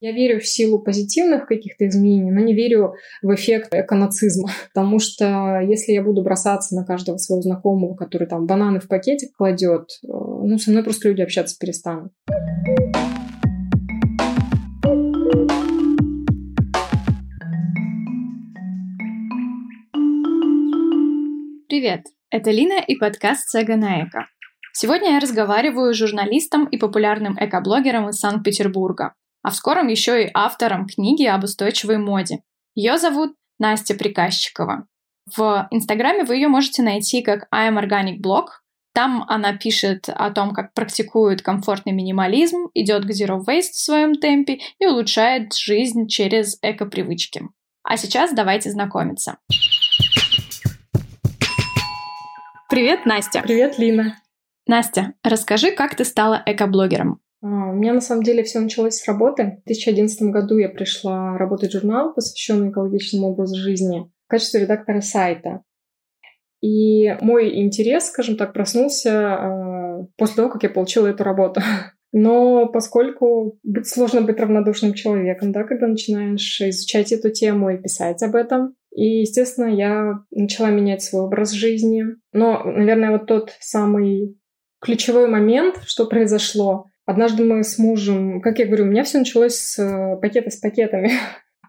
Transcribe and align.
Я 0.00 0.12
верю 0.12 0.38
в 0.38 0.46
силу 0.46 0.78
позитивных 0.78 1.48
каких-то 1.48 1.88
изменений, 1.88 2.30
но 2.30 2.38
не 2.38 2.54
верю 2.54 2.94
в 3.20 3.34
эффект 3.34 3.74
эконацизма. 3.74 4.48
Потому 4.72 5.00
что 5.00 5.58
если 5.60 5.90
я 5.90 6.04
буду 6.04 6.22
бросаться 6.22 6.76
на 6.76 6.84
каждого 6.84 7.16
своего 7.16 7.42
знакомого, 7.42 7.96
который 7.96 8.28
там 8.28 8.46
бананы 8.46 8.78
в 8.78 8.86
пакетик 8.86 9.34
кладет, 9.36 9.88
э, 10.04 10.06
ну, 10.06 10.56
со 10.56 10.70
мной 10.70 10.84
просто 10.84 11.08
люди 11.08 11.22
общаться 11.22 11.56
перестанут. 11.58 12.12
Привет! 21.68 22.02
Это 22.30 22.52
Лина 22.52 22.80
и 22.86 22.94
подкаст 22.94 23.48
«Сега 23.48 23.76
на 23.76 24.04
эко». 24.04 24.26
Сегодня 24.72 25.14
я 25.14 25.18
разговариваю 25.18 25.92
с 25.92 25.96
журналистом 25.96 26.66
и 26.66 26.78
популярным 26.78 27.36
экоблогером 27.40 28.10
из 28.10 28.20
Санкт-Петербурга, 28.20 29.14
а 29.42 29.50
в 29.50 29.54
скором 29.54 29.88
еще 29.88 30.24
и 30.24 30.30
автором 30.34 30.86
книги 30.86 31.24
об 31.24 31.44
устойчивой 31.44 31.98
моде. 31.98 32.40
Ее 32.74 32.98
зовут 32.98 33.34
Настя 33.58 33.94
Приказчикова. 33.94 34.86
В 35.36 35.68
Инстаграме 35.70 36.24
вы 36.24 36.36
ее 36.36 36.48
можете 36.48 36.82
найти 36.82 37.22
как 37.22 37.46
I 37.50 37.70
am 37.70 37.78
Organic 37.78 38.20
Blog. 38.22 38.46
Там 38.94 39.24
она 39.28 39.52
пишет 39.52 40.08
о 40.08 40.30
том, 40.30 40.52
как 40.52 40.72
практикует 40.74 41.42
комфортный 41.42 41.92
минимализм, 41.92 42.68
идет 42.74 43.04
к 43.04 43.10
Zero 43.10 43.38
Waste 43.44 43.72
в 43.72 43.80
своем 43.80 44.14
темпе 44.14 44.60
и 44.78 44.86
улучшает 44.86 45.54
жизнь 45.54 46.08
через 46.08 46.58
эко-привычки. 46.62 47.42
А 47.82 47.96
сейчас 47.96 48.32
давайте 48.32 48.70
знакомиться. 48.70 49.38
Привет, 52.68 53.06
Настя. 53.06 53.42
Привет, 53.42 53.78
Лина. 53.78 54.16
Настя, 54.66 55.14
расскажи, 55.22 55.70
как 55.70 55.94
ты 55.94 56.04
стала 56.04 56.42
экоблогером? 56.44 57.20
А, 57.40 57.46
у 57.46 57.74
меня 57.74 57.92
на 57.92 58.00
самом 58.00 58.22
деле 58.22 58.42
все 58.42 58.60
началось 58.60 58.96
с 58.96 59.06
работы. 59.06 59.60
В 59.62 59.66
2011 59.66 60.22
году 60.30 60.56
я 60.58 60.68
пришла 60.68 61.36
работать 61.38 61.70
в 61.70 61.72
журнал, 61.72 62.14
посвященный 62.14 62.70
экологичному 62.70 63.28
образу 63.28 63.56
жизни, 63.56 64.10
в 64.26 64.30
качестве 64.30 64.60
редактора 64.60 65.00
сайта. 65.00 65.62
И 66.60 67.16
мой 67.20 67.62
интерес, 67.62 68.08
скажем 68.08 68.36
так, 68.36 68.52
проснулся 68.52 69.10
э, 69.10 70.06
после 70.16 70.36
того, 70.36 70.50
как 70.50 70.64
я 70.64 70.70
получила 70.70 71.06
эту 71.06 71.22
работу. 71.22 71.60
Но 72.12 72.66
поскольку 72.66 73.58
быть 73.62 73.86
сложно 73.86 74.22
быть 74.22 74.40
равнодушным 74.40 74.94
человеком, 74.94 75.52
да, 75.52 75.62
когда 75.64 75.86
начинаешь 75.86 76.60
изучать 76.60 77.12
эту 77.12 77.30
тему 77.30 77.70
и 77.70 77.76
писать 77.76 78.22
об 78.22 78.34
этом, 78.34 78.74
и, 78.90 79.20
естественно, 79.20 79.66
я 79.66 80.24
начала 80.30 80.70
менять 80.70 81.02
свой 81.02 81.22
образ 81.22 81.52
жизни. 81.52 82.04
Но, 82.32 82.64
наверное, 82.64 83.12
вот 83.12 83.26
тот 83.26 83.52
самый 83.60 84.36
ключевой 84.80 85.28
момент, 85.28 85.80
что 85.86 86.06
произошло. 86.06 86.86
Однажды 87.08 87.42
мы 87.42 87.64
с 87.64 87.78
мужем, 87.78 88.42
как 88.42 88.58
я 88.58 88.66
говорю, 88.66 88.84
у 88.84 88.88
меня 88.88 89.02
все 89.02 89.18
началось 89.18 89.54
с 89.54 89.78
э, 89.78 90.16
пакета 90.20 90.50
с 90.50 90.56
пакетами. 90.56 91.10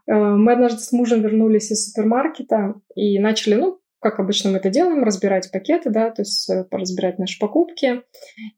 Э, 0.05 0.13
мы 0.15 0.53
однажды 0.53 0.79
с 0.79 0.91
мужем 0.91 1.21
вернулись 1.21 1.69
из 1.69 1.85
супермаркета 1.85 2.73
и 2.95 3.19
начали, 3.19 3.53
ну, 3.53 3.79
как 3.99 4.19
обычно 4.19 4.49
мы 4.49 4.57
это 4.57 4.71
делаем, 4.71 5.03
разбирать 5.03 5.51
пакеты, 5.51 5.91
да, 5.91 6.09
то 6.09 6.23
есть 6.23 6.49
э, 6.49 6.65
разбирать 6.71 7.19
наши 7.19 7.37
покупки. 7.37 8.01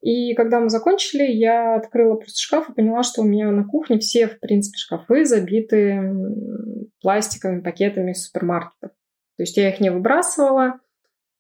И 0.02 0.34
когда 0.34 0.62
мы 0.62 0.70
закончили, 0.70 1.24
я 1.24 1.76
открыла 1.76 2.16
просто 2.16 2.40
шкаф 2.40 2.70
и 2.70 2.74
поняла, 2.74 3.04
что 3.04 3.22
у 3.22 3.26
меня 3.26 3.52
на 3.52 3.66
кухне 3.66 4.00
все, 4.00 4.28
в 4.28 4.40
принципе, 4.40 4.78
шкафы 4.78 5.26
забиты 5.26 6.02
пластиковыми 7.02 7.60
пакетами 7.60 8.12
из 8.12 8.26
супермаркетов. 8.26 8.92
То 9.36 9.44
есть 9.44 9.58
я 9.58 9.70
их 9.70 9.82
не 9.82 9.92
выбрасывала, 9.92 10.80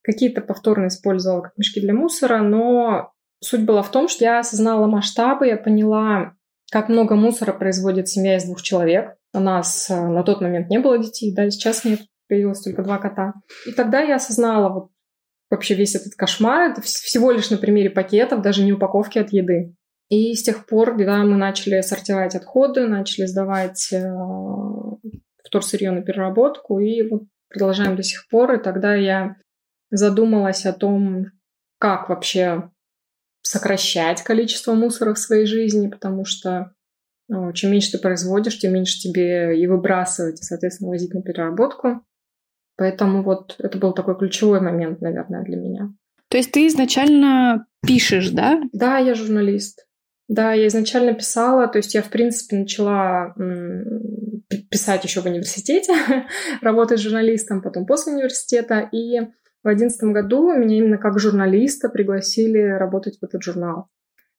какие-то 0.01 0.41
повторно 0.41 0.87
использовала 0.87 1.41
как 1.41 1.57
мешки 1.57 1.79
для 1.79 1.93
мусора, 1.93 2.41
но 2.41 3.13
суть 3.41 3.65
была 3.65 3.81
в 3.81 3.91
том, 3.91 4.07
что 4.07 4.23
я 4.23 4.39
осознала 4.39 4.87
масштабы, 4.87 5.47
я 5.47 5.57
поняла, 5.57 6.33
как 6.71 6.89
много 6.89 7.15
мусора 7.15 7.53
производит 7.53 8.07
семья 8.07 8.37
из 8.37 8.45
двух 8.45 8.61
человек. 8.61 9.15
У 9.33 9.39
нас 9.39 9.89
э, 9.89 9.95
на 9.95 10.23
тот 10.23 10.41
момент 10.41 10.69
не 10.69 10.79
было 10.79 10.97
детей, 10.97 11.33
да, 11.33 11.49
сейчас 11.49 11.83
нет 11.83 12.01
появилось 12.27 12.61
только 12.61 12.81
два 12.81 12.97
кота. 12.97 13.33
И 13.67 13.73
тогда 13.73 13.99
я 14.01 14.15
осознала 14.15 14.69
вот 14.69 14.89
вообще 15.49 15.75
весь 15.75 15.95
этот 15.95 16.15
кошмар. 16.15 16.71
Это 16.71 16.81
всего 16.81 17.31
лишь 17.31 17.49
на 17.49 17.57
примере 17.57 17.89
пакетов, 17.89 18.41
даже 18.41 18.63
не 18.63 18.71
упаковки 18.71 19.19
от 19.19 19.33
еды. 19.33 19.75
И 20.07 20.33
с 20.33 20.43
тех 20.43 20.65
пор, 20.65 20.91
когда 20.91 21.17
мы 21.17 21.35
начали 21.35 21.81
сортировать 21.81 22.35
отходы, 22.35 22.87
начали 22.87 23.25
сдавать 23.25 23.91
э, 23.91 24.09
вторсырье 25.43 25.91
на 25.91 26.01
переработку, 26.01 26.79
и 26.79 27.07
вот 27.07 27.23
продолжаем 27.49 27.97
до 27.97 28.03
сих 28.03 28.27
пор. 28.29 28.53
И 28.53 28.63
тогда 28.63 28.95
я 28.95 29.35
задумалась 29.89 30.65
о 30.65 30.73
том, 30.73 31.25
как 31.79 32.07
вообще 32.07 32.70
сокращать 33.41 34.23
количество 34.23 34.73
мусора 34.73 35.13
в 35.13 35.19
своей 35.19 35.45
жизни, 35.45 35.87
потому 35.87 36.25
что 36.25 36.73
ну, 37.27 37.53
чем 37.53 37.71
меньше 37.71 37.93
ты 37.93 37.97
производишь, 37.97 38.59
тем 38.59 38.73
меньше 38.73 38.99
тебе 38.99 39.57
и 39.57 39.65
выбрасывать, 39.65 40.41
и, 40.41 40.43
соответственно, 40.43 40.89
возить 40.89 41.13
на 41.13 41.21
переработку. 41.21 42.05
Поэтому 42.75 43.23
вот 43.23 43.55
это 43.59 43.77
был 43.77 43.93
такой 43.93 44.17
ключевой 44.17 44.59
момент, 44.59 44.99
наверное, 45.01 45.43
для 45.43 45.55
меня. 45.55 45.93
То 46.27 46.37
есть 46.37 46.51
ты 46.51 46.67
изначально 46.67 47.67
пишешь, 47.85 48.31
да? 48.31 48.61
Да, 48.73 48.97
я 48.97 49.13
журналист. 49.13 49.85
Да, 50.27 50.53
я 50.53 50.67
изначально 50.67 51.13
писала, 51.13 51.67
то 51.67 51.77
есть 51.77 51.93
я, 51.93 52.01
в 52.01 52.09
принципе, 52.09 52.57
начала 52.57 53.33
писать 54.69 55.03
еще 55.03 55.21
в 55.21 55.25
университете, 55.25 55.93
работать 56.61 56.99
журналистом, 56.99 57.61
потом 57.61 57.85
после 57.85 58.13
университета. 58.13 58.89
И 58.91 59.19
в 59.63 59.67
одиннадцатом 59.67 60.13
году 60.13 60.51
меня 60.53 60.77
именно 60.77 60.97
как 60.97 61.19
журналиста 61.19 61.89
пригласили 61.89 62.59
работать 62.59 63.19
в 63.19 63.23
этот 63.23 63.43
журнал. 63.43 63.87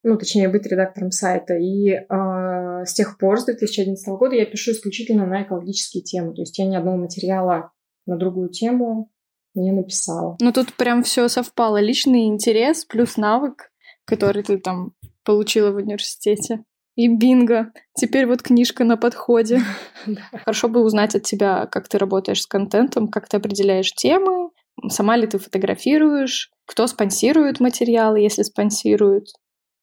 Ну, 0.05 0.19
точнее, 0.19 0.49
быть 0.49 0.67
редактором 0.67 1.13
сайта. 1.13 1.55
И 1.55 1.91
э, 1.91 2.05
с 2.09 2.93
тех 2.93 3.19
пор, 3.19 3.39
с 3.39 3.45
2011 3.45 4.09
года, 4.09 4.35
я 4.35 4.47
пишу 4.47 4.73
исключительно 4.73 5.27
на 5.27 5.45
экологические 5.45 6.03
темы. 6.03 6.35
То 6.35 6.43
есть 6.43 6.59
я 6.59 6.67
ни 6.67 6.75
одного 6.75 6.97
материала 6.97 7.71
на 8.07 8.17
другую 8.17 8.49
тему 8.49 9.13
не 9.55 9.71
написала. 9.71 10.37
Ну 10.41 10.53
тут 10.53 10.75
прям 10.75 11.05
все 11.05 11.29
совпало. 11.29 11.81
Личный 11.81 12.27
интерес 12.27 12.85
плюс 12.85 13.17
навык, 13.17 13.71
который 14.05 14.43
ты 14.43 14.59
там 14.59 14.95
получила 15.25 15.71
в 15.71 15.77
университете. 15.77 16.65
И 16.95 17.09
бинго. 17.09 17.73
Теперь 17.95 18.27
вот 18.27 18.43
книжка 18.43 18.85
на 18.85 18.97
подходе. 18.97 19.61
Хорошо 20.45 20.69
бы 20.69 20.83
узнать 20.83 21.15
от 21.15 21.23
тебя, 21.23 21.67
как 21.67 21.89
ты 21.89 21.97
работаешь 21.97 22.43
с 22.43 22.47
контентом, 22.47 23.09
как 23.09 23.29
ты 23.29 23.39
определяешь 23.39 23.93
темы, 23.93 24.51
сама 24.89 25.17
ли 25.17 25.27
ты 25.27 25.39
фотографируешь, 25.39 26.51
кто 26.67 26.87
спонсирует 26.87 27.61
материалы, 27.61 28.21
если 28.21 28.43
спонсируют. 28.43 29.29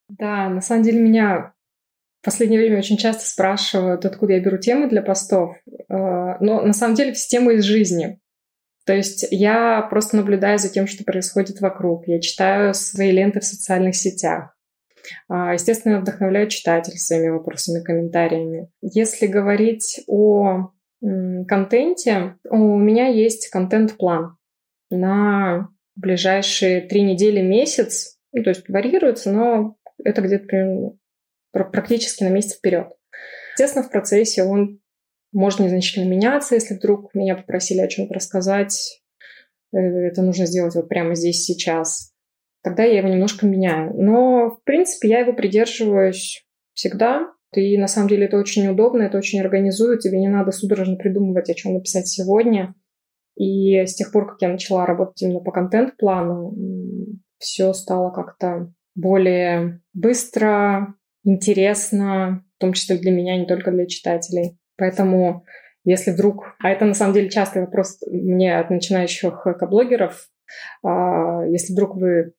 Да, 0.09 0.49
на 0.49 0.61
самом 0.61 0.83
деле 0.83 0.99
меня 0.99 1.53
в 2.21 2.25
последнее 2.25 2.59
время 2.59 2.79
очень 2.79 2.97
часто 2.97 3.25
спрашивают, 3.25 4.05
откуда 4.05 4.33
я 4.33 4.39
беру 4.39 4.57
темы 4.57 4.89
для 4.89 5.01
постов. 5.01 5.55
Э, 5.67 6.35
но 6.39 6.61
на 6.61 6.73
самом 6.73 6.95
деле 6.95 7.13
все 7.13 7.37
темы 7.37 7.55
из 7.55 7.63
жизни. 7.63 8.19
То 8.85 8.93
есть 8.93 9.27
я 9.29 9.83
просто 9.83 10.17
наблюдаю 10.17 10.57
за 10.57 10.69
тем, 10.69 10.87
что 10.87 11.03
происходит 11.03 11.61
вокруг. 11.61 12.07
Я 12.07 12.19
читаю 12.19 12.73
свои 12.73 13.11
ленты 13.11 13.39
в 13.39 13.45
социальных 13.45 13.95
сетях. 13.95 14.55
А, 15.27 15.53
естественно, 15.53 15.99
вдохновляю 15.99 16.49
читателей 16.49 16.97
своими 16.97 17.29
вопросами, 17.29 17.83
комментариями. 17.83 18.69
Если 18.81 19.27
говорить 19.27 20.01
о 20.07 20.71
контенте, 21.01 22.35
у 22.49 22.77
меня 22.77 23.07
есть 23.07 23.49
контент-план 23.49 24.38
на 24.89 25.69
ближайшие 25.95 26.81
три 26.81 27.01
недели, 27.01 27.41
месяц. 27.41 28.17
Ну, 28.31 28.43
то 28.43 28.49
есть 28.49 28.67
варьируется, 28.69 29.31
но 29.31 29.77
это 30.03 30.21
где-то 30.21 30.95
практически 31.51 32.23
на 32.23 32.29
месяц 32.29 32.57
вперед. 32.57 32.87
Естественно, 33.53 33.83
в 33.83 33.91
процессе 33.91 34.43
он 34.43 34.79
может 35.31 35.59
незначительно 35.59 36.09
меняться, 36.09 36.55
если 36.55 36.75
вдруг 36.75 37.13
меня 37.13 37.35
попросили 37.35 37.81
о 37.81 37.87
чем-то 37.87 38.13
рассказать, 38.13 39.01
э, 39.73 39.77
это 39.77 40.21
нужно 40.21 40.45
сделать 40.45 40.75
вот 40.75 40.87
прямо 40.89 41.15
здесь, 41.15 41.43
сейчас. 41.43 42.13
Тогда 42.63 42.83
я 42.83 42.99
его 42.99 43.09
немножко 43.09 43.45
меняю. 43.45 43.93
Но, 43.93 44.49
в 44.49 44.63
принципе, 44.63 45.09
я 45.09 45.19
его 45.19 45.33
придерживаюсь 45.33 46.45
всегда. 46.73 47.31
И 47.53 47.77
на 47.77 47.87
самом 47.87 48.09
деле 48.09 48.25
это 48.25 48.37
очень 48.37 48.67
удобно, 48.67 49.03
это 49.03 49.17
очень 49.17 49.41
организует. 49.41 50.01
Тебе 50.01 50.19
не 50.19 50.27
надо 50.27 50.51
судорожно 50.51 50.97
придумывать, 50.97 51.49
о 51.49 51.53
чем 51.53 51.73
написать 51.73 52.07
сегодня. 52.07 52.75
И 53.39 53.85
с 53.85 53.95
тех 53.95 54.11
пор, 54.11 54.27
как 54.27 54.41
я 54.41 54.49
начала 54.49 54.85
работать 54.85 55.21
именно 55.21 55.39
по 55.39 55.51
контент-плану, 55.51 56.53
все 57.37 57.71
стало 57.71 58.11
как-то 58.11 58.73
более 58.95 59.81
быстро, 59.93 60.93
интересно, 61.23 62.43
в 62.57 62.59
том 62.59 62.73
числе 62.73 62.97
для 62.97 63.11
меня, 63.11 63.37
не 63.37 63.45
только 63.45 63.71
для 63.71 63.87
читателей. 63.87 64.59
Поэтому 64.77 65.45
если 65.85 66.11
вдруг, 66.11 66.57
а 66.59 66.69
это 66.69 66.83
на 66.83 66.93
самом 66.93 67.13
деле 67.13 67.29
частый 67.29 67.61
вопрос 67.61 67.99
мне 68.11 68.59
от 68.59 68.69
начинающих 68.69 69.47
экоблогеров, 69.47 70.27
а, 70.83 71.45
если 71.45 71.71
вдруг 71.71 71.95
вы 71.95 72.33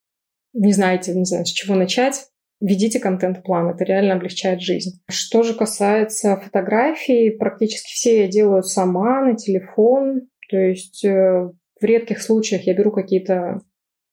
не 0.53 0.75
знаете, 0.75 1.15
не 1.15 1.25
знаю, 1.25 1.47
с 1.47 1.51
чего 1.51 1.77
начать, 1.77 2.27
ведите 2.61 3.01
контент-план, 3.01 3.71
это 3.71 3.85
реально 3.85 4.15
облегчает 4.15 4.61
жизнь. 4.61 5.01
Что 5.09 5.43
же 5.45 5.55
касается 5.55 6.37
фотографий, 6.37 7.31
практически 7.31 7.91
все 7.93 8.23
я 8.25 8.29
делаю 8.29 8.63
сама 8.63 9.23
на 9.23 9.35
телефон, 9.35 10.29
то 10.51 10.59
есть 10.59 11.05
э, 11.05 11.51
в 11.81 11.85
редких 11.85 12.21
случаях 12.21 12.67
я 12.67 12.75
беру 12.75 12.91
какие-то 12.91 13.63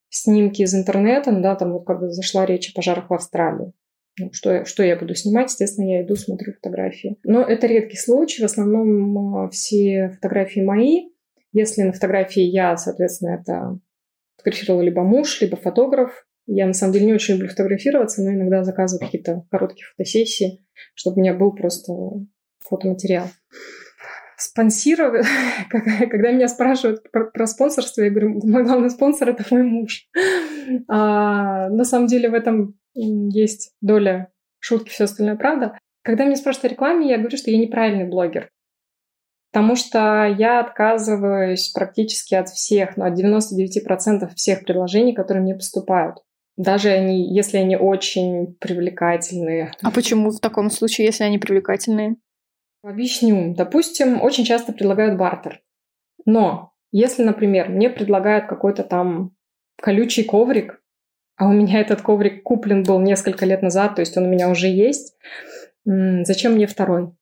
снимки 0.09 0.61
из 0.61 0.73
интернета, 0.73 1.31
да, 1.31 1.55
там 1.55 1.73
вот 1.73 1.85
когда 1.85 2.09
зашла 2.09 2.45
речь 2.45 2.69
о 2.69 2.75
пожарах 2.75 3.09
в 3.09 3.13
Австралии. 3.13 3.73
ну, 4.19 4.31
что, 4.31 4.63
что 4.65 4.83
я 4.83 4.95
буду 4.95 5.15
снимать, 5.15 5.49
естественно, 5.49 5.91
я 5.91 6.03
иду, 6.03 6.15
смотрю 6.15 6.53
фотографии. 6.53 7.17
Но 7.23 7.41
это 7.41 7.67
редкий 7.67 7.97
случай, 7.97 8.41
в 8.41 8.45
основном 8.45 9.35
а, 9.35 9.49
все 9.49 10.11
фотографии 10.15 10.61
мои. 10.61 11.09
Если 11.51 11.81
на 11.81 11.91
фотографии 11.91 12.43
я, 12.43 12.77
соответственно, 12.77 13.39
это 13.41 13.79
фотографировал 14.37 14.81
либо 14.81 15.03
муж, 15.03 15.41
либо 15.41 15.57
фотограф. 15.57 16.25
Я, 16.45 16.67
на 16.67 16.73
самом 16.73 16.93
деле, 16.93 17.07
не 17.07 17.13
очень 17.13 17.33
люблю 17.33 17.49
фотографироваться, 17.49 18.21
но 18.21 18.31
иногда 18.31 18.63
заказываю 18.63 19.05
какие-то 19.05 19.45
короткие 19.49 19.85
фотосессии, 19.87 20.65
чтобы 20.93 21.17
у 21.17 21.19
меня 21.19 21.33
был 21.33 21.51
просто 21.51 21.93
фотоматериал. 22.59 23.27
Спонсировать, 24.37 25.25
когда 25.69 26.31
меня 26.31 26.47
спрашивают 26.47 27.11
про, 27.11 27.25
про 27.25 27.47
спонсорство, 27.47 28.03
я 28.03 28.11
говорю, 28.11 28.39
мой 28.43 28.63
главный 28.63 28.91
спонсор– 28.91 29.29
это 29.29 29.43
мой 29.49 29.63
муж. 29.63 30.07
А, 30.87 31.69
на 31.69 31.83
самом 31.85 32.07
деле 32.07 32.29
в 32.29 32.35
этом 32.35 32.75
есть 32.93 33.73
доля 33.81 34.31
шутки, 34.59 34.89
все 34.89 35.05
остальное 35.05 35.37
правда. 35.37 35.77
Когда 36.03 36.23
меня 36.23 36.35
спрашивают 36.35 36.65
о 36.65 36.75
рекламе, 36.75 37.09
я 37.09 37.17
говорю, 37.17 37.37
что 37.37 37.51
я 37.51 37.57
неправильный 37.57 38.07
блогер. 38.07 38.51
Потому 39.51 39.75
что 39.75 40.25
я 40.37 40.59
отказываюсь 40.59 41.69
практически 41.69 42.35
от 42.35 42.49
всех, 42.49 42.95
ну, 42.95 43.05
от 43.05 43.19
99% 43.19 44.35
всех 44.35 44.65
предложений, 44.65 45.15
которые 45.15 45.41
мне 45.41 45.55
поступают. 45.55 46.17
Даже 46.57 46.89
они, 46.89 47.33
если 47.33 47.57
они 47.57 47.75
очень 47.75 48.55
привлекательные. 48.59 49.71
А 49.81 49.91
почему 49.91 50.31
в 50.31 50.39
таком 50.39 50.69
случае, 50.69 51.07
если 51.07 51.23
они 51.23 51.39
привлекательные? 51.39 52.17
Объясню. 52.83 53.53
Допустим, 53.55 54.21
очень 54.21 54.45
часто 54.45 54.73
предлагают 54.73 55.17
бартер. 55.17 55.61
Но 56.25 56.73
если, 56.91 57.23
например, 57.23 57.69
мне 57.69 57.89
предлагают 57.89 58.47
какой-то 58.47 58.83
там 58.83 59.35
колючий 59.81 60.23
коврик, 60.23 60.81
а 61.35 61.47
у 61.47 61.51
меня 61.51 61.81
этот 61.81 62.01
коврик 62.01 62.43
куплен 62.43 62.83
был 62.83 62.99
несколько 62.99 63.45
лет 63.45 63.61
назад, 63.61 63.95
то 63.95 64.01
есть 64.01 64.17
он 64.17 64.25
у 64.25 64.29
меня 64.29 64.49
уже 64.49 64.67
есть. 64.67 65.15
Зачем 65.85 66.53
мне 66.53 66.67
второй? 66.67 67.13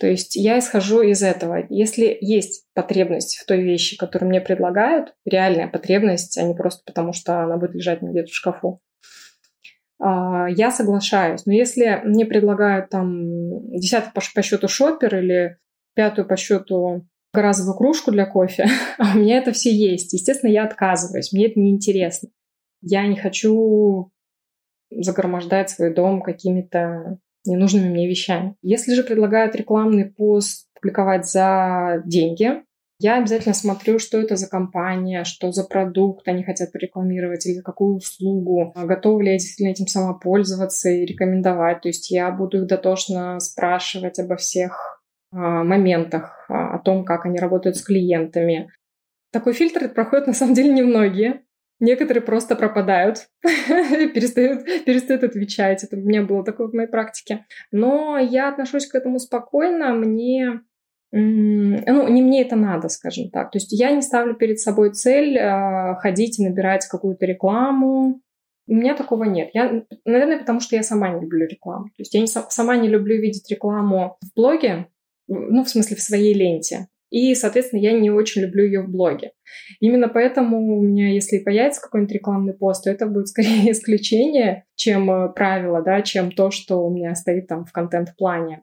То 0.00 0.06
есть 0.06 0.34
я 0.36 0.58
исхожу 0.58 1.02
из 1.02 1.22
этого. 1.22 1.64
Если 1.68 2.16
есть 2.20 2.66
потребность 2.74 3.36
в 3.36 3.46
той 3.46 3.62
вещи, 3.62 3.96
которую 3.96 4.30
мне 4.30 4.40
предлагают, 4.40 5.14
реальная 5.24 5.68
потребность, 5.68 6.38
а 6.38 6.42
не 6.42 6.54
просто 6.54 6.82
потому, 6.84 7.12
что 7.12 7.40
она 7.40 7.56
будет 7.56 7.74
лежать 7.74 8.02
где-то 8.02 8.28
в 8.28 8.34
шкафу, 8.34 8.80
я 10.04 10.70
соглашаюсь. 10.70 11.46
Но 11.46 11.52
если 11.52 12.00
мне 12.04 12.26
предлагают 12.26 12.90
там 12.90 13.70
десятый 13.70 14.10
по 14.12 14.42
счету 14.42 14.68
шопер 14.68 15.16
или 15.16 15.58
пятую 15.94 16.26
по 16.26 16.36
счету 16.36 17.06
газовую 17.32 17.76
кружку 17.76 18.10
для 18.10 18.26
кофе, 18.26 18.66
а 18.98 19.14
у 19.14 19.18
меня 19.18 19.38
это 19.38 19.52
все 19.52 19.70
есть, 19.72 20.12
естественно, 20.12 20.50
я 20.50 20.64
отказываюсь. 20.64 21.32
Мне 21.32 21.46
это 21.46 21.60
неинтересно. 21.60 22.30
Я 22.80 23.06
не 23.06 23.16
хочу 23.16 24.10
загромождать 24.90 25.70
свой 25.70 25.94
дом 25.94 26.20
какими-то 26.20 27.18
ненужными 27.44 27.88
мне 27.88 28.08
вещами. 28.08 28.56
Если 28.62 28.94
же 28.94 29.02
предлагают 29.02 29.54
рекламный 29.54 30.06
пост 30.06 30.68
публиковать 30.74 31.26
за 31.28 32.02
деньги, 32.04 32.62
я 33.02 33.18
обязательно 33.18 33.54
смотрю, 33.54 33.98
что 33.98 34.18
это 34.18 34.36
за 34.36 34.48
компания, 34.48 35.24
что 35.24 35.50
за 35.50 35.64
продукт 35.64 36.28
они 36.28 36.44
хотят 36.44 36.70
порекламировать 36.70 37.44
или 37.46 37.60
какую 37.60 37.96
услугу, 37.96 38.72
готовы 38.76 39.24
ли 39.24 39.32
я 39.32 39.38
действительно 39.38 39.72
этим 39.72 39.88
сама 39.88 40.14
пользоваться 40.14 40.88
и 40.88 41.04
рекомендовать. 41.04 41.80
То 41.80 41.88
есть 41.88 42.12
я 42.12 42.30
буду 42.30 42.58
их 42.58 42.66
дотошно 42.68 43.40
спрашивать 43.40 44.20
обо 44.20 44.36
всех 44.36 45.02
а, 45.32 45.64
моментах, 45.64 46.46
а, 46.48 46.76
о 46.76 46.78
том, 46.78 47.04
как 47.04 47.26
они 47.26 47.40
работают 47.40 47.76
с 47.76 47.82
клиентами. 47.82 48.70
Такой 49.32 49.52
фильтр 49.52 49.88
проходит 49.88 50.28
на 50.28 50.32
самом 50.32 50.54
деле 50.54 50.72
немногие. 50.72 51.42
Некоторые 51.80 52.22
просто 52.22 52.54
пропадают, 52.54 53.26
перестают, 53.42 54.64
перестают 54.84 55.24
отвечать. 55.24 55.82
Это 55.82 55.96
у 55.96 56.00
меня 56.00 56.22
было 56.22 56.44
такое 56.44 56.68
в 56.68 56.72
моей 56.72 56.88
практике. 56.88 57.46
Но 57.72 58.16
я 58.16 58.48
отношусь 58.48 58.86
к 58.86 58.94
этому 58.94 59.18
спокойно. 59.18 59.92
Мне 59.92 60.60
ну, 61.12 62.08
не 62.08 62.22
мне 62.22 62.42
это 62.42 62.56
надо, 62.56 62.88
скажем 62.88 63.30
так. 63.30 63.50
То 63.50 63.58
есть 63.58 63.70
я 63.72 63.90
не 63.90 64.00
ставлю 64.00 64.34
перед 64.34 64.58
собой 64.58 64.92
цель 64.92 65.36
э, 65.36 65.94
ходить 65.96 66.40
и 66.40 66.44
набирать 66.44 66.86
какую-то 66.86 67.26
рекламу. 67.26 68.20
У 68.66 68.74
меня 68.74 68.94
такого 68.94 69.24
нет. 69.24 69.50
Я, 69.52 69.84
наверное, 70.06 70.38
потому 70.38 70.60
что 70.60 70.74
я 70.74 70.82
сама 70.82 71.10
не 71.10 71.20
люблю 71.20 71.46
рекламу. 71.46 71.86
То 71.96 72.00
есть 72.00 72.14
я 72.14 72.20
не, 72.20 72.26
сама 72.26 72.76
не 72.76 72.88
люблю 72.88 73.20
видеть 73.20 73.50
рекламу 73.50 74.16
в 74.22 74.34
блоге, 74.34 74.86
ну, 75.28 75.64
в 75.64 75.68
смысле, 75.68 75.96
в 75.96 76.02
своей 76.02 76.32
ленте. 76.32 76.88
И, 77.10 77.34
соответственно, 77.34 77.80
я 77.80 77.92
не 77.92 78.10
очень 78.10 78.40
люблю 78.40 78.64
ее 78.64 78.80
в 78.80 78.88
блоге. 78.88 79.32
Именно 79.80 80.08
поэтому 80.08 80.78
у 80.78 80.82
меня, 80.82 81.12
если 81.12 81.40
появится 81.40 81.82
какой-нибудь 81.82 82.14
рекламный 82.14 82.54
пост, 82.54 82.84
то 82.84 82.90
это 82.90 83.06
будет 83.06 83.28
скорее 83.28 83.70
исключение, 83.70 84.64
чем 84.76 85.10
э, 85.10 85.28
правило, 85.34 85.82
да, 85.82 86.00
чем 86.00 86.32
то, 86.32 86.50
что 86.50 86.86
у 86.86 86.90
меня 86.90 87.14
стоит 87.14 87.48
там 87.48 87.66
в 87.66 87.72
контент-плане. 87.72 88.62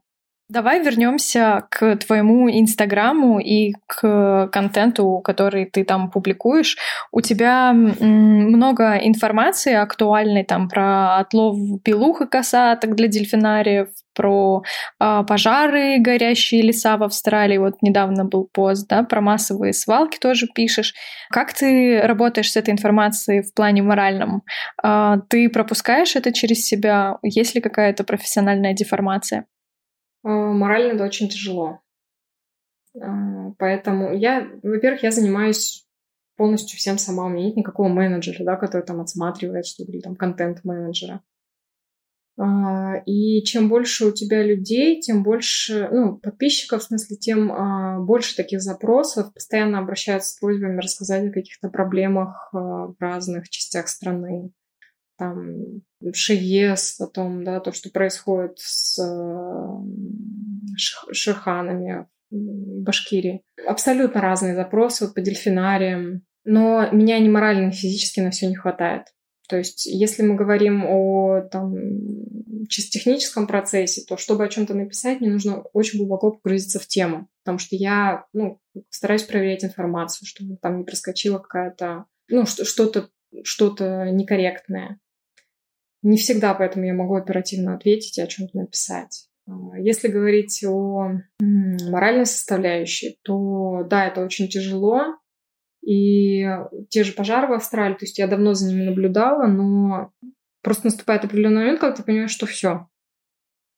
Давай 0.49 0.83
вернемся 0.83 1.67
к 1.69 1.97
твоему 1.97 2.49
Инстаграму 2.49 3.39
и 3.39 3.73
к 3.85 4.49
контенту, 4.51 5.21
который 5.23 5.65
ты 5.65 5.83
там 5.83 6.09
публикуешь. 6.09 6.75
У 7.11 7.21
тебя 7.21 7.71
много 7.71 8.95
информации 8.95 9.75
актуальной 9.75 10.43
там 10.43 10.67
про 10.67 11.17
отлов 11.17 11.55
белух 11.83 12.21
и 12.21 12.27
косаток 12.27 12.95
для 12.95 13.07
дельфинариев, 13.07 13.89
про 14.15 14.63
э, 14.99 15.23
пожары, 15.27 15.99
горящие 15.99 16.63
леса 16.63 16.97
в 16.97 17.03
Австралии. 17.03 17.59
Вот 17.59 17.83
недавно 17.83 18.25
был 18.25 18.49
пост, 18.51 18.87
да, 18.89 19.03
про 19.03 19.21
массовые 19.21 19.71
свалки 19.71 20.17
тоже 20.17 20.47
пишешь. 20.53 20.95
Как 21.29 21.53
ты 21.53 22.01
работаешь 22.01 22.51
с 22.51 22.57
этой 22.57 22.71
информацией 22.71 23.43
в 23.43 23.53
плане 23.53 23.83
моральном? 23.83 24.41
Э, 24.83 25.17
ты 25.29 25.47
пропускаешь 25.47 26.15
это 26.15 26.33
через 26.33 26.65
себя? 26.65 27.17
Есть 27.21 27.53
ли 27.53 27.61
какая-то 27.61 28.03
профессиональная 28.03 28.73
деформация? 28.73 29.45
А, 30.23 30.29
морально 30.29 30.93
это 30.93 31.05
очень 31.05 31.29
тяжело. 31.29 31.79
А, 32.99 33.51
поэтому 33.57 34.15
я, 34.15 34.49
во-первых, 34.63 35.03
я 35.03 35.11
занимаюсь 35.11 35.85
полностью 36.35 36.77
всем 36.77 36.97
сама. 36.97 37.25
У 37.25 37.29
меня 37.29 37.47
нет 37.47 37.57
никакого 37.57 37.87
менеджера, 37.87 38.43
да, 38.43 38.55
который 38.55 38.85
там 38.85 39.01
отсматривает 39.01 39.65
что-то, 39.65 39.91
или 39.91 40.01
там 40.01 40.15
контент-менеджера. 40.15 41.21
А, 42.37 42.95
и 43.05 43.43
чем 43.43 43.67
больше 43.67 44.05
у 44.05 44.11
тебя 44.11 44.43
людей, 44.43 45.01
тем 45.01 45.23
больше, 45.23 45.89
ну, 45.91 46.17
подписчиков, 46.17 46.81
в 46.81 46.85
смысле, 46.85 47.17
тем 47.17 48.05
больше 48.05 48.35
таких 48.35 48.61
запросов. 48.61 49.33
Постоянно 49.33 49.79
обращаются 49.79 50.31
с 50.31 50.39
просьбами 50.39 50.79
рассказать 50.79 51.27
о 51.27 51.33
каких-то 51.33 51.69
проблемах 51.69 52.49
в 52.53 52.95
разных 52.99 53.49
частях 53.49 53.89
страны 53.89 54.51
там 55.19 55.81
ШЕС, 56.13 56.95
потом, 56.97 57.43
да, 57.43 57.59
то, 57.59 57.73
что 57.73 57.91
происходит 57.91 58.57
с 58.57 58.97
шерханами 60.77 62.07
в 62.31 62.81
Башкирии. 62.81 63.43
Абсолютно 63.67 64.21
разные 64.21 64.55
запросы 64.55 65.05
вот, 65.05 65.13
по 65.13 65.21
дельфинариям. 65.21 66.23
Но 66.45 66.89
меня 66.91 67.19
ни 67.19 67.27
морально, 67.27 67.67
ни 67.67 67.71
физически 67.71 68.21
на 68.21 68.31
все 68.31 68.47
не 68.47 68.55
хватает. 68.55 69.07
То 69.49 69.57
есть, 69.57 69.85
если 69.85 70.23
мы 70.23 70.35
говорим 70.35 70.85
о 70.85 71.41
там, 71.51 71.75
чисто 72.69 72.91
техническом 72.91 73.45
процессе, 73.45 74.03
то 74.07 74.15
чтобы 74.15 74.45
о 74.45 74.47
чем-то 74.47 74.73
написать, 74.73 75.19
мне 75.19 75.29
нужно 75.29 75.63
очень 75.73 75.99
глубоко 75.99 76.31
погрузиться 76.31 76.79
в 76.79 76.87
тему. 76.87 77.27
Потому 77.43 77.57
что 77.57 77.75
я 77.75 78.25
ну, 78.31 78.59
стараюсь 78.89 79.23
проверять 79.23 79.65
информацию, 79.65 80.27
чтобы 80.27 80.55
там 80.57 80.77
не 80.77 80.83
проскочила 80.85 81.39
какая-то, 81.39 82.05
ну, 82.29 82.45
что-то 82.45 83.09
что-то 83.43 84.09
некорректное. 84.11 84.99
Не 86.01 86.17
всегда 86.17 86.53
поэтому 86.53 86.85
я 86.85 86.93
могу 86.93 87.15
оперативно 87.15 87.75
ответить 87.75 88.17
и 88.17 88.21
о 88.21 88.27
чем-то 88.27 88.57
написать. 88.57 89.27
А, 89.47 89.77
если 89.77 90.07
говорить 90.07 90.63
о 90.63 91.11
моральной 91.39 92.25
составляющей, 92.25 93.19
то 93.23 93.83
да, 93.89 94.07
это 94.07 94.23
очень 94.23 94.47
тяжело. 94.47 95.17
И 95.85 96.45
те 96.89 97.03
же 97.03 97.13
пожары 97.13 97.47
в 97.47 97.53
Австралии, 97.53 97.95
то 97.95 98.05
есть 98.05 98.19
я 98.19 98.27
давно 98.27 98.53
за 98.53 98.67
ними 98.67 98.83
наблюдала, 98.83 99.47
но 99.47 100.11
просто 100.61 100.87
наступает 100.87 101.23
определенный 101.23 101.61
момент, 101.61 101.79
когда 101.79 101.95
ты 101.95 102.03
понимаешь, 102.03 102.31
что 102.31 102.45
все. 102.45 102.87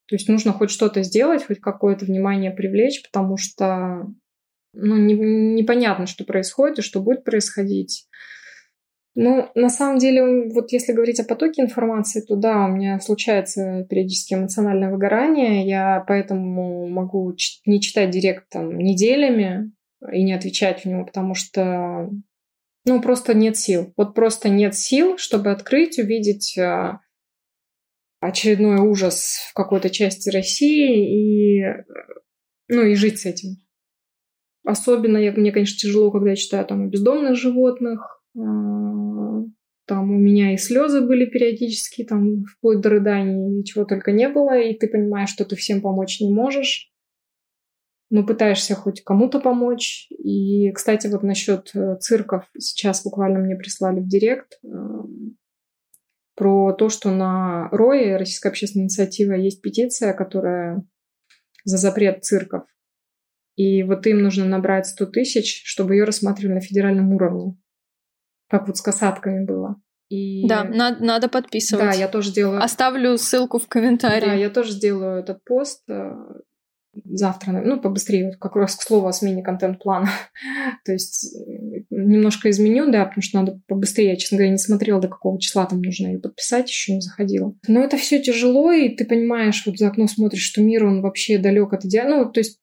То 0.07 0.15
есть 0.15 0.27
нужно 0.27 0.51
хоть 0.51 0.71
что-то 0.71 1.03
сделать, 1.03 1.45
хоть 1.45 1.61
какое-то 1.61 2.05
внимание 2.05 2.51
привлечь, 2.51 3.01
потому 3.03 3.37
что 3.37 4.07
ну, 4.73 4.97
не, 4.97 5.13
непонятно, 5.13 6.05
что 6.05 6.25
происходит 6.25 6.79
и 6.79 6.81
что 6.81 7.01
будет 7.01 7.23
происходить. 7.23 8.07
Ну, 9.13 9.49
на 9.55 9.69
самом 9.69 9.97
деле, 9.97 10.49
вот 10.53 10.71
если 10.71 10.93
говорить 10.93 11.19
о 11.19 11.25
потоке 11.25 11.61
информации, 11.61 12.21
то 12.21 12.37
да, 12.37 12.65
у 12.65 12.69
меня 12.69 12.99
случается 13.01 13.85
периодически 13.89 14.35
эмоциональное 14.35 14.89
выгорание. 14.89 15.67
Я 15.67 16.03
поэтому 16.07 16.87
могу 16.87 17.35
не 17.65 17.81
читать 17.81 18.11
директ 18.11 18.47
там 18.49 18.77
неделями 18.77 19.73
и 20.13 20.23
не 20.23 20.33
отвечать 20.33 20.81
в 20.81 20.85
него, 20.85 21.05
потому 21.05 21.35
что, 21.35 22.09
ну, 22.85 23.01
просто 23.01 23.33
нет 23.33 23.57
сил. 23.57 23.93
Вот 23.97 24.15
просто 24.15 24.47
нет 24.47 24.75
сил, 24.75 25.17
чтобы 25.17 25.51
открыть, 25.51 25.99
увидеть 25.99 26.57
а, 26.57 27.01
очередной 28.21 28.79
ужас 28.79 29.49
в 29.49 29.53
какой-то 29.53 29.89
части 29.89 30.29
России 30.29 31.59
и, 31.59 31.83
ну, 32.69 32.83
и 32.83 32.95
жить 32.95 33.19
с 33.19 33.25
этим. 33.25 33.57
Особенно 34.63 35.17
я, 35.17 35.33
мне, 35.33 35.51
конечно, 35.51 35.77
тяжело, 35.77 36.11
когда 36.11 36.29
я 36.29 36.35
читаю 36.37 36.65
там 36.65 36.85
о 36.85 36.87
бездомных 36.87 37.35
животных, 37.35 38.20
там 38.33 40.11
у 40.11 40.17
меня 40.17 40.53
и 40.53 40.57
слезы 40.57 41.01
были 41.01 41.25
периодически, 41.25 42.03
там 42.03 42.45
вплоть 42.45 42.79
до 42.81 42.89
рыданий, 42.89 43.59
и 43.59 43.65
чего 43.65 43.85
только 43.85 44.11
не 44.11 44.29
было, 44.29 44.57
и 44.57 44.73
ты 44.73 44.87
понимаешь, 44.87 45.29
что 45.29 45.43
ты 45.43 45.55
всем 45.55 45.81
помочь 45.81 46.21
не 46.21 46.31
можешь, 46.31 46.91
но 48.09 48.25
пытаешься 48.25 48.75
хоть 48.75 49.03
кому-то 49.03 49.39
помочь. 49.39 50.07
И, 50.11 50.71
кстати, 50.71 51.07
вот 51.07 51.23
насчет 51.23 51.71
э, 51.73 51.97
цирков 51.99 52.43
сейчас 52.57 53.03
буквально 53.03 53.39
мне 53.39 53.55
прислали 53.55 54.01
в 54.01 54.07
директ 54.07 54.59
эм, 54.63 55.37
про 56.35 56.73
то, 56.73 56.89
что 56.89 57.11
на 57.11 57.69
РОИ, 57.71 58.13
Российская 58.13 58.49
общественная 58.49 58.85
инициатива, 58.85 59.33
есть 59.33 59.61
петиция, 59.61 60.13
которая 60.13 60.83
за 61.63 61.77
запрет 61.77 62.23
цирков. 62.23 62.63
И 63.55 63.83
вот 63.83 64.05
им 64.07 64.23
нужно 64.23 64.45
набрать 64.45 64.87
100 64.87 65.05
тысяч, 65.07 65.63
чтобы 65.65 65.95
ее 65.95 66.03
рассматривали 66.03 66.55
на 66.55 66.61
федеральном 66.61 67.13
уровне. 67.13 67.57
Как 68.51 68.67
вот 68.67 68.77
с 68.77 68.81
касатками 68.81 69.45
было. 69.45 69.77
И... 70.09 70.45
Да, 70.45 70.65
надо, 70.65 71.03
надо 71.03 71.29
подписывать. 71.29 71.85
Да, 71.85 71.91
я 71.93 72.09
тоже 72.09 72.33
делаю. 72.33 72.61
Оставлю 72.61 73.17
ссылку 73.17 73.59
в 73.59 73.67
комментарии. 73.69 74.25
Да, 74.25 74.33
я 74.33 74.49
тоже 74.49 74.73
сделаю 74.73 75.21
этот 75.21 75.41
пост 75.45 75.83
э, 75.87 76.11
завтра, 77.05 77.61
ну, 77.63 77.79
побыстрее, 77.79 78.25
вот 78.25 78.35
как 78.35 78.55
раз 78.55 78.75
к 78.75 78.81
слову 78.81 79.07
о 79.07 79.13
смене 79.13 79.41
контент-плана. 79.41 80.09
То 80.85 80.91
есть 80.91 81.33
э, 81.33 81.83
немножко 81.89 82.49
изменю, 82.49 82.91
да, 82.91 83.05
потому 83.05 83.21
что 83.21 83.39
надо 83.39 83.61
побыстрее. 83.67 84.09
Я, 84.09 84.15
честно 84.17 84.37
говоря, 84.37 84.51
не 84.51 84.57
смотрела, 84.57 84.99
до 84.99 85.07
какого 85.07 85.39
числа 85.39 85.65
там 85.65 85.81
нужно 85.81 86.07
ее 86.07 86.19
подписать, 86.19 86.69
еще 86.69 86.93
не 86.93 87.01
заходила. 87.01 87.55
Но 87.67 87.81
это 87.81 87.97
все 87.97 88.21
тяжело, 88.21 88.71
и 88.71 88.89
ты 88.89 89.05
понимаешь, 89.05 89.63
вот 89.65 89.77
за 89.77 89.87
окно 89.87 90.07
смотришь, 90.07 90.43
что 90.43 90.61
мир, 90.61 90.85
он 90.85 91.01
вообще 91.01 91.37
далек 91.37 91.73
от 91.73 91.85
идеала. 91.85 92.25
Ну, 92.25 92.31
то 92.31 92.39
есть 92.41 92.59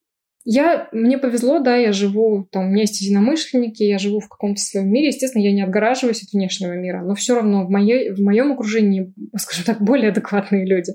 я, 0.51 0.89
мне 0.93 1.19
повезло, 1.19 1.59
да, 1.59 1.77
я 1.77 1.93
живу, 1.93 2.49
там, 2.51 2.65
у 2.65 2.69
меня 2.71 2.81
есть 2.81 3.03
единомышленники, 3.03 3.83
я 3.83 3.99
живу 3.99 4.21
в 4.21 4.31
каком-то 4.31 4.63
своем 4.63 4.91
мире. 4.91 5.09
Естественно, 5.09 5.43
я 5.43 5.53
не 5.53 5.61
отгораживаюсь 5.61 6.23
от 6.23 6.33
внешнего 6.33 6.73
мира, 6.73 7.03
но 7.05 7.15
все 7.15 7.35
равно 7.35 7.67
в, 7.67 7.71
моей, 7.71 8.13
в 8.15 8.21
моем 8.21 8.53
окружении, 8.53 9.13
скажем 9.37 9.65
так, 9.67 9.83
более 9.83 10.09
адекватные 10.09 10.65
люди. 10.65 10.95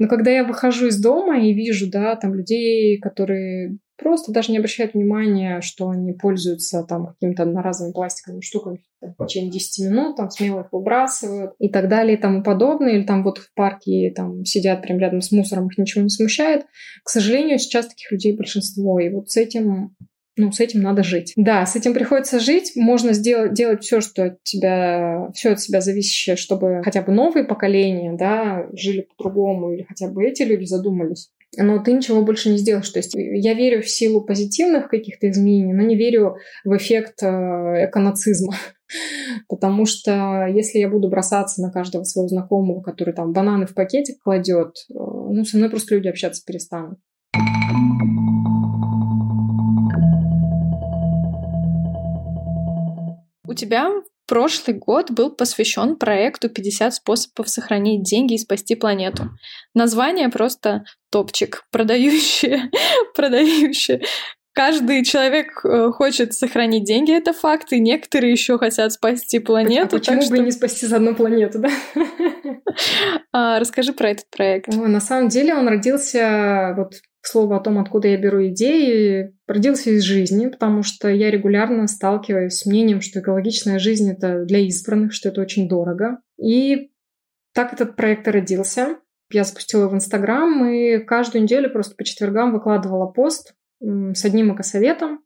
Но 0.00 0.08
когда 0.08 0.30
я 0.30 0.44
выхожу 0.44 0.86
из 0.86 0.98
дома 0.98 1.38
и 1.44 1.52
вижу, 1.52 1.88
да, 1.90 2.16
там 2.16 2.34
людей, 2.34 2.98
которые 2.98 3.76
просто 3.98 4.32
даже 4.32 4.50
не 4.50 4.56
обращают 4.56 4.94
внимания, 4.94 5.60
что 5.60 5.90
они 5.90 6.14
пользуются 6.14 6.82
там 6.84 7.08
какими-то 7.08 7.42
одноразовыми 7.42 7.92
пластиковыми 7.92 8.40
штуками 8.40 8.80
в 9.02 9.26
течение 9.26 9.50
10 9.50 9.90
минут, 9.90 10.16
там 10.16 10.30
смело 10.30 10.60
их 10.60 10.72
выбрасывают 10.72 11.52
и 11.58 11.68
так 11.68 11.90
далее 11.90 12.16
и 12.16 12.20
тому 12.20 12.42
подобное. 12.42 12.92
Или 12.94 13.04
там 13.04 13.22
вот 13.22 13.36
в 13.36 13.52
парке 13.54 14.10
там 14.16 14.46
сидят 14.46 14.80
прям 14.80 14.98
рядом 14.98 15.20
с 15.20 15.32
мусором, 15.32 15.66
их 15.66 15.76
ничего 15.76 16.02
не 16.02 16.08
смущает. 16.08 16.64
К 17.04 17.10
сожалению, 17.10 17.58
сейчас 17.58 17.86
таких 17.88 18.10
людей 18.10 18.34
большинство. 18.34 18.98
И 19.00 19.10
вот 19.10 19.28
с 19.28 19.36
этим 19.36 19.94
ну, 20.36 20.52
с 20.52 20.60
этим 20.60 20.80
надо 20.80 21.02
жить. 21.02 21.32
Да, 21.36 21.66
с 21.66 21.76
этим 21.76 21.92
приходится 21.92 22.40
жить. 22.40 22.72
Можно 22.76 23.12
сделать, 23.12 23.52
делать 23.52 23.82
все, 23.82 24.00
что 24.00 24.24
от 24.24 24.42
тебя, 24.42 25.28
все 25.34 25.50
от 25.52 25.60
себя 25.60 25.80
зависящее, 25.80 26.36
чтобы 26.36 26.82
хотя 26.84 27.02
бы 27.02 27.12
новые 27.12 27.44
поколения, 27.44 28.12
да, 28.16 28.66
жили 28.72 29.06
по-другому, 29.16 29.72
или 29.72 29.82
хотя 29.82 30.08
бы 30.08 30.24
эти 30.24 30.42
люди 30.42 30.64
задумались 30.64 31.30
но 31.56 31.82
ты 31.82 31.92
ничего 31.92 32.22
больше 32.22 32.50
не 32.50 32.58
сделаешь. 32.58 32.88
То 32.90 32.98
есть 32.98 33.14
я 33.14 33.54
верю 33.54 33.82
в 33.82 33.88
силу 33.88 34.20
позитивных 34.20 34.88
каких-то 34.88 35.28
изменений, 35.30 35.72
но 35.72 35.82
не 35.82 35.96
верю 35.96 36.36
в 36.64 36.76
эффект 36.76 37.22
э, 37.22 37.26
эконацизма. 37.86 38.54
Потому 39.48 39.84
что 39.86 40.46
если 40.46 40.78
я 40.78 40.88
буду 40.88 41.08
бросаться 41.08 41.60
на 41.60 41.70
каждого 41.72 42.04
своего 42.04 42.28
знакомого, 42.28 42.82
который 42.82 43.14
там 43.14 43.32
бананы 43.32 43.66
в 43.66 43.74
пакетик 43.74 44.22
кладет, 44.22 44.76
э, 44.90 44.94
ну, 44.94 45.44
со 45.44 45.56
мной 45.56 45.70
просто 45.70 45.94
люди 45.94 46.08
общаться 46.08 46.42
перестанут. 46.44 46.98
У 53.50 53.54
тебя 53.54 53.90
прошлый 54.28 54.76
год 54.76 55.10
был 55.10 55.32
посвящен 55.32 55.96
проекту 55.96 56.48
50 56.48 56.94
способов 56.94 57.48
сохранить 57.48 58.04
деньги 58.04 58.34
и 58.34 58.38
спасти 58.38 58.76
планету. 58.76 59.30
Название 59.74 60.28
просто 60.28 60.84
топчик, 61.10 61.64
продающее, 61.72 62.70
продающее. 63.16 64.02
Каждый 64.52 65.04
человек 65.04 65.64
э, 65.64 65.90
хочет 65.90 66.32
сохранить 66.32 66.84
деньги, 66.84 67.12
это 67.12 67.32
факт, 67.32 67.72
и 67.72 67.80
некоторые 67.80 68.30
еще 68.30 68.56
хотят 68.56 68.92
спасти 68.92 69.40
планету. 69.40 69.96
А 69.96 69.98
почему 69.98 70.18
бы 70.18 70.26
что... 70.26 70.36
не 70.38 70.52
спасти 70.52 70.86
за 70.86 70.96
одну 70.96 71.16
планету, 71.16 71.58
да? 71.58 71.70
А, 73.32 73.58
расскажи 73.58 73.92
про 73.92 74.10
этот 74.10 74.30
проект. 74.30 74.68
На 74.68 75.00
самом 75.00 75.28
деле 75.28 75.54
он 75.54 75.66
родился 75.66 76.74
вот 76.76 76.94
к 77.20 77.26
слову 77.26 77.54
о 77.54 77.60
том, 77.60 77.78
откуда 77.78 78.08
я 78.08 78.16
беру 78.16 78.46
идеи, 78.48 79.34
родился 79.46 79.90
из 79.90 80.02
жизни, 80.02 80.46
потому 80.46 80.82
что 80.82 81.08
я 81.08 81.30
регулярно 81.30 81.86
сталкиваюсь 81.86 82.54
с 82.54 82.66
мнением, 82.66 83.00
что 83.00 83.20
экологичная 83.20 83.78
жизнь— 83.78 84.10
это 84.12 84.44
для 84.44 84.60
избранных, 84.60 85.12
что 85.12 85.28
это 85.28 85.40
очень 85.40 85.68
дорого. 85.68 86.18
И 86.38 86.90
так 87.52 87.72
этот 87.72 87.96
проект 87.96 88.26
и 88.28 88.30
родился. 88.30 88.96
Я 89.30 89.44
запустила 89.44 89.88
в 89.88 89.94
Инстаграм 89.94 90.64
и 90.66 90.98
каждую 90.98 91.42
неделю 91.42 91.70
просто 91.70 91.94
по 91.94 92.04
четвергам 92.04 92.52
выкладывала 92.52 93.06
пост 93.06 93.54
с 93.80 94.24
одним 94.24 94.54
экосоветом, 94.54 95.20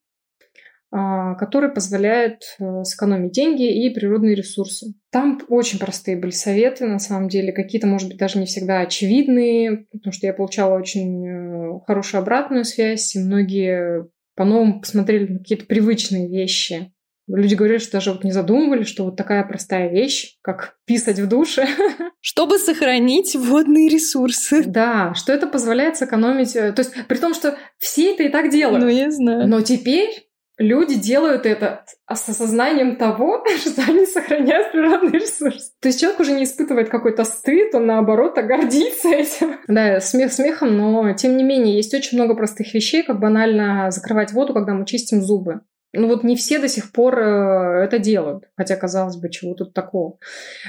который 0.94 1.70
позволяет 1.70 2.42
э, 2.60 2.84
сэкономить 2.84 3.32
деньги 3.32 3.84
и 3.84 3.90
природные 3.90 4.36
ресурсы. 4.36 4.94
Там 5.10 5.40
очень 5.48 5.80
простые 5.80 6.16
были 6.16 6.30
советы, 6.30 6.86
на 6.86 7.00
самом 7.00 7.28
деле, 7.28 7.52
какие-то, 7.52 7.88
может 7.88 8.08
быть, 8.08 8.18
даже 8.18 8.38
не 8.38 8.46
всегда 8.46 8.80
очевидные, 8.80 9.86
потому 9.90 10.12
что 10.12 10.26
я 10.26 10.32
получала 10.32 10.78
очень 10.78 11.26
э, 11.26 11.80
хорошую 11.84 12.20
обратную 12.20 12.64
связь, 12.64 13.16
и 13.16 13.18
многие 13.18 14.06
по-новому 14.36 14.80
посмотрели 14.80 15.32
на 15.32 15.38
какие-то 15.40 15.66
привычные 15.66 16.28
вещи. 16.28 16.92
Люди 17.26 17.54
говорят, 17.54 17.80
что 17.80 17.92
даже 17.92 18.12
вот 18.12 18.22
не 18.22 18.32
задумывали, 18.32 18.84
что 18.84 19.04
вот 19.04 19.16
такая 19.16 19.42
простая 19.44 19.90
вещь, 19.90 20.36
как 20.42 20.76
писать 20.84 21.18
в 21.18 21.26
душе. 21.26 21.66
Чтобы 22.20 22.58
сохранить 22.58 23.34
водные 23.34 23.88
ресурсы. 23.88 24.62
Да, 24.64 25.14
что 25.14 25.32
это 25.32 25.46
позволяет 25.46 25.96
сэкономить. 25.96 26.54
Э, 26.54 26.72
то 26.72 26.82
есть, 26.82 26.92
при 27.08 27.16
том, 27.16 27.34
что 27.34 27.56
все 27.78 28.12
это 28.12 28.24
и 28.24 28.28
так 28.28 28.50
делают. 28.50 28.84
Ну, 28.84 28.88
я 28.88 29.10
знаю. 29.10 29.48
Но 29.48 29.60
теперь 29.62 30.28
люди 30.58 30.94
делают 30.94 31.46
это 31.46 31.84
с 32.08 32.28
осознанием 32.28 32.96
того, 32.96 33.44
что 33.58 33.82
они 33.88 34.06
сохраняют 34.06 34.73
природный 34.73 35.18
ресурс. 35.18 35.73
То 35.80 35.88
есть 35.88 36.00
человек 36.00 36.20
уже 36.20 36.32
не 36.32 36.44
испытывает 36.44 36.88
какой-то 36.88 37.25
стыд, 37.25 37.75
он 37.75 37.87
наоборот 37.87 38.38
а 38.38 38.42
гордится 38.42 39.08
этим. 39.08 39.58
Да, 39.66 40.00
смех 40.00 40.32
смехом, 40.32 40.76
но 40.76 41.12
тем 41.14 41.37
не 41.37 41.42
менее 41.42 41.76
есть 41.76 41.94
очень 41.94 42.18
много 42.18 42.34
простых 42.34 42.73
вещей, 42.75 43.02
как 43.02 43.18
банально 43.18 43.90
закрывать 43.90 44.32
воду, 44.32 44.54
когда 44.54 44.75
мы 44.75 44.87
чистим 44.87 45.23
зубы. 45.23 45.62
Ну 45.96 46.08
вот 46.08 46.24
не 46.24 46.34
все 46.36 46.58
до 46.58 46.68
сих 46.68 46.90
пор 46.92 47.18
э, 47.18 47.84
это 47.84 47.98
делают, 47.98 48.44
хотя, 48.56 48.76
казалось 48.76 49.16
бы, 49.16 49.30
чего 49.30 49.54
тут 49.54 49.72
такого. 49.72 50.18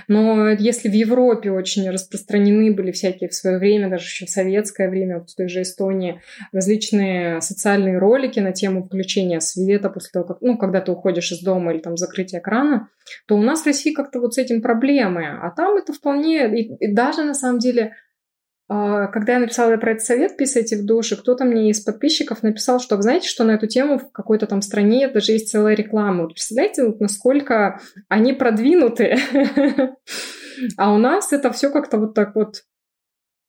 Но 0.08 0.50
если 0.50 0.88
в 0.88 0.94
Европе 0.94 1.52
очень 1.52 1.90
распространены 1.90 2.72
были 2.72 2.92
всякие 2.92 3.30
в 3.30 3.34
свое 3.34 3.58
время, 3.58 3.90
даже 3.90 4.06
еще 4.06 4.26
в 4.26 4.30
советское 4.30 4.88
время, 4.88 5.20
вот 5.20 5.32
в 5.32 5.36
той 5.36 5.50
же 5.50 5.64
Эстонии, 5.64 6.22
различные 6.52 7.42
социальные 7.42 7.98
ролики 7.98 8.40
на 8.40 8.52
тему 8.52 8.84
включения 8.84 9.40
света 9.40 9.90
после 9.90 10.12
того, 10.14 10.26
как, 10.26 10.38
ну, 10.42 10.58
когда 10.58 10.80
ты 10.80 10.92
уходишь 10.92 11.32
из 11.32 11.42
дома 11.42 11.74
или 11.74 11.80
там 11.80 11.98
закрытия 11.98 12.40
крана, 12.40 12.90
то 13.28 13.36
у 13.36 13.42
нас 13.42 13.64
в 13.64 13.66
России 13.66 13.94
как-то 13.94 14.20
вот 14.20 14.36
с 14.36 14.38
этим 14.38 14.62
проблемы. 14.62 15.26
А 15.42 15.50
там 15.52 15.76
это 15.76 15.92
вполне, 15.94 16.48
и, 16.60 16.76
и 16.76 16.94
даже 16.94 17.24
на 17.24 17.34
самом 17.34 17.60
деле 17.60 17.94
когда 18.68 19.34
я 19.34 19.40
написала 19.40 19.78
про 19.78 19.92
этот 19.92 20.04
совет 20.04 20.38
«Писайте 20.38 20.78
в 20.78 20.86
душе», 20.86 21.16
кто-то 21.16 21.46
мне 21.46 21.70
из 21.70 21.82
подписчиков 21.82 22.42
написал, 22.42 22.80
что, 22.80 22.96
вы 22.96 23.04
знаете, 23.04 23.28
что 23.28 23.44
на 23.44 23.52
эту 23.52 23.68
тему 23.68 24.00
в 24.00 24.12
какой-то 24.12 24.48
там 24.48 24.62
стране 24.62 25.08
даже 25.08 25.34
есть 25.34 25.50
целая 25.50 25.76
реклама. 25.76 26.24
Вот 26.24 26.34
представляете, 26.34 26.86
вот 26.86 27.00
насколько 27.00 27.80
они 28.08 28.34
продвинуты. 28.34 29.18
А 30.78 30.94
у 30.94 30.98
нас 30.98 31.34
это 31.34 31.52
все 31.52 31.70
как-то 31.70 31.98
вот 31.98 32.14
так 32.14 32.34
вот 32.34 32.64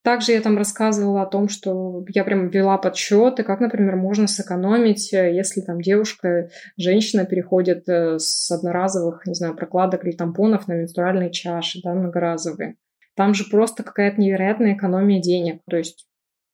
также 0.06 0.30
я 0.30 0.40
там 0.40 0.56
рассказывала 0.56 1.22
о 1.22 1.26
том, 1.26 1.48
что 1.48 2.04
я 2.14 2.22
прям 2.22 2.48
вела 2.48 2.78
подсчеты, 2.78 3.42
как, 3.42 3.58
например, 3.58 3.96
можно 3.96 4.28
сэкономить, 4.28 5.12
если 5.12 5.62
там 5.62 5.80
девушка, 5.80 6.48
женщина 6.76 7.24
переходит 7.24 7.88
э, 7.88 8.20
с 8.20 8.48
одноразовых, 8.52 9.26
не 9.26 9.34
знаю, 9.34 9.56
прокладок 9.56 10.04
или 10.04 10.12
тампонов 10.12 10.68
на 10.68 10.74
менструальные 10.74 11.32
чаши, 11.32 11.80
да, 11.82 11.92
многоразовые. 11.92 12.76
Там 13.16 13.34
же 13.34 13.44
просто 13.50 13.82
какая-то 13.82 14.20
невероятная 14.20 14.74
экономия 14.74 15.20
денег. 15.20 15.62
То 15.68 15.76
есть 15.76 16.06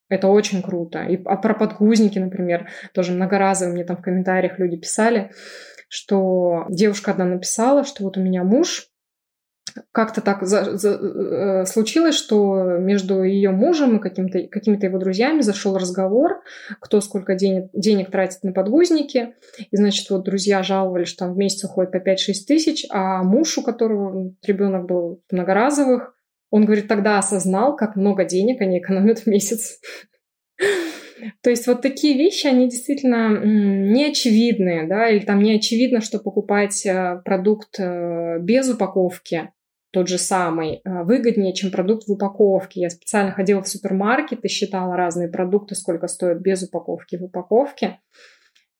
это 0.09 0.27
очень 0.27 0.61
круто. 0.61 1.03
И 1.03 1.21
а 1.25 1.37
про 1.37 1.53
подгузники, 1.53 2.19
например, 2.19 2.69
тоже 2.93 3.11
многоразово 3.11 3.71
мне 3.71 3.83
там 3.83 3.97
в 3.97 4.01
комментариях 4.01 4.59
люди 4.59 4.77
писали, 4.77 5.31
что 5.89 6.65
девушка 6.69 7.11
одна 7.11 7.25
написала, 7.25 7.83
что 7.83 8.03
вот 8.03 8.17
у 8.17 8.21
меня 8.21 8.43
муж 8.43 8.89
как-то 9.91 10.21
так 10.21 10.43
за, 10.43 10.77
за, 10.77 10.89
э, 10.91 11.65
случилось, 11.65 12.15
что 12.15 12.77
между 12.77 13.23
ее 13.23 13.51
мужем 13.51 13.97
и 13.97 13.99
какими-то 13.99 14.85
его 14.85 14.99
друзьями 14.99 15.41
зашел 15.41 15.77
разговор, 15.77 16.43
кто 16.79 17.01
сколько 17.01 17.35
денег, 17.35 17.69
денег 17.73 18.11
тратит 18.11 18.43
на 18.43 18.53
подгузники. 18.53 19.35
И, 19.71 19.75
значит, 19.75 20.09
вот 20.09 20.25
друзья 20.25 20.63
жаловались, 20.63 21.07
что 21.07 21.25
там 21.25 21.33
в 21.33 21.37
месяц 21.37 21.63
уходит 21.63 21.91
по 21.91 21.97
5-6 21.97 22.15
тысяч, 22.47 22.85
а 22.91 23.23
муж, 23.23 23.57
у 23.57 23.63
которого 23.63 24.31
ребенок 24.43 24.85
был 24.85 25.21
многоразовых, 25.31 26.13
он, 26.53 26.65
говорит, 26.65 26.87
тогда 26.87 27.17
осознал, 27.17 27.75
как 27.75 27.95
много 27.95 28.25
денег 28.25 28.61
они 28.61 28.77
экономят 28.77 29.17
в 29.17 29.25
месяц. 29.25 29.79
То 31.41 31.49
есть 31.49 31.65
вот 31.65 31.81
такие 31.81 32.15
вещи, 32.15 32.45
они 32.45 32.69
действительно 32.69 33.43
неочевидные, 33.43 34.87
да, 34.87 35.09
или 35.09 35.25
там 35.25 35.41
не 35.41 35.55
очевидно, 35.55 35.99
что 35.99 36.19
покупать 36.19 36.85
э, 36.85 37.23
продукт 37.25 37.79
э, 37.79 38.37
без 38.39 38.69
упаковки 38.69 39.51
тот 39.91 40.07
же 40.07 40.19
самый, 40.19 40.75
э, 40.85 41.03
выгоднее, 41.03 41.55
чем 41.55 41.71
продукт 41.71 42.07
в 42.07 42.11
упаковке. 42.11 42.81
Я 42.81 42.91
специально 42.91 43.31
ходила 43.31 43.63
в 43.63 43.67
супермаркет 43.67 44.45
и 44.45 44.47
считала 44.47 44.95
разные 44.95 45.29
продукты, 45.29 45.73
сколько 45.73 46.05
стоят 46.05 46.39
без 46.41 46.61
упаковки 46.61 47.15
в 47.15 47.23
упаковке. 47.23 47.99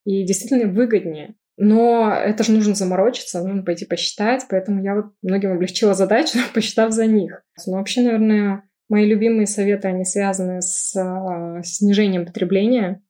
И 0.05 0.23
действительно 0.23 0.71
выгоднее. 0.71 1.33
Но 1.57 2.11
это 2.11 2.43
же 2.43 2.51
нужно 2.51 2.73
заморочиться, 2.73 3.43
нужно 3.43 3.63
пойти 3.63 3.85
посчитать, 3.85 4.45
поэтому 4.49 4.83
я 4.83 4.95
вот 4.95 5.05
многим 5.21 5.51
облегчила 5.51 5.93
задачу, 5.93 6.39
посчитав 6.53 6.91
за 6.91 7.05
них. 7.05 7.43
Но 7.67 7.77
вообще, 7.77 8.01
наверное, 8.01 8.63
мои 8.89 9.05
любимые 9.05 9.45
советы, 9.45 9.87
они 9.87 10.03
связаны 10.03 10.61
с 10.61 10.95
э, 10.95 11.61
снижением 11.63 12.25
потребления, 12.25 13.01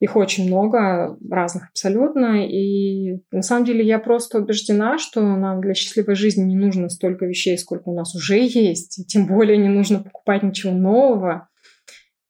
их 0.00 0.14
очень 0.14 0.46
много, 0.46 1.18
разных 1.28 1.70
абсолютно. 1.70 2.46
И 2.46 3.20
на 3.32 3.42
самом 3.42 3.64
деле 3.64 3.84
я 3.84 3.98
просто 3.98 4.38
убеждена, 4.38 4.96
что 4.98 5.20
нам 5.20 5.60
для 5.60 5.74
счастливой 5.74 6.14
жизни 6.14 6.44
не 6.44 6.56
нужно 6.56 6.88
столько 6.88 7.26
вещей, 7.26 7.58
сколько 7.58 7.88
у 7.88 7.94
нас 7.94 8.14
уже 8.14 8.38
есть. 8.38 9.00
И 9.00 9.04
тем 9.04 9.26
более 9.26 9.58
не 9.58 9.68
нужно 9.68 9.98
покупать 9.98 10.44
ничего 10.44 10.72
нового. 10.72 11.48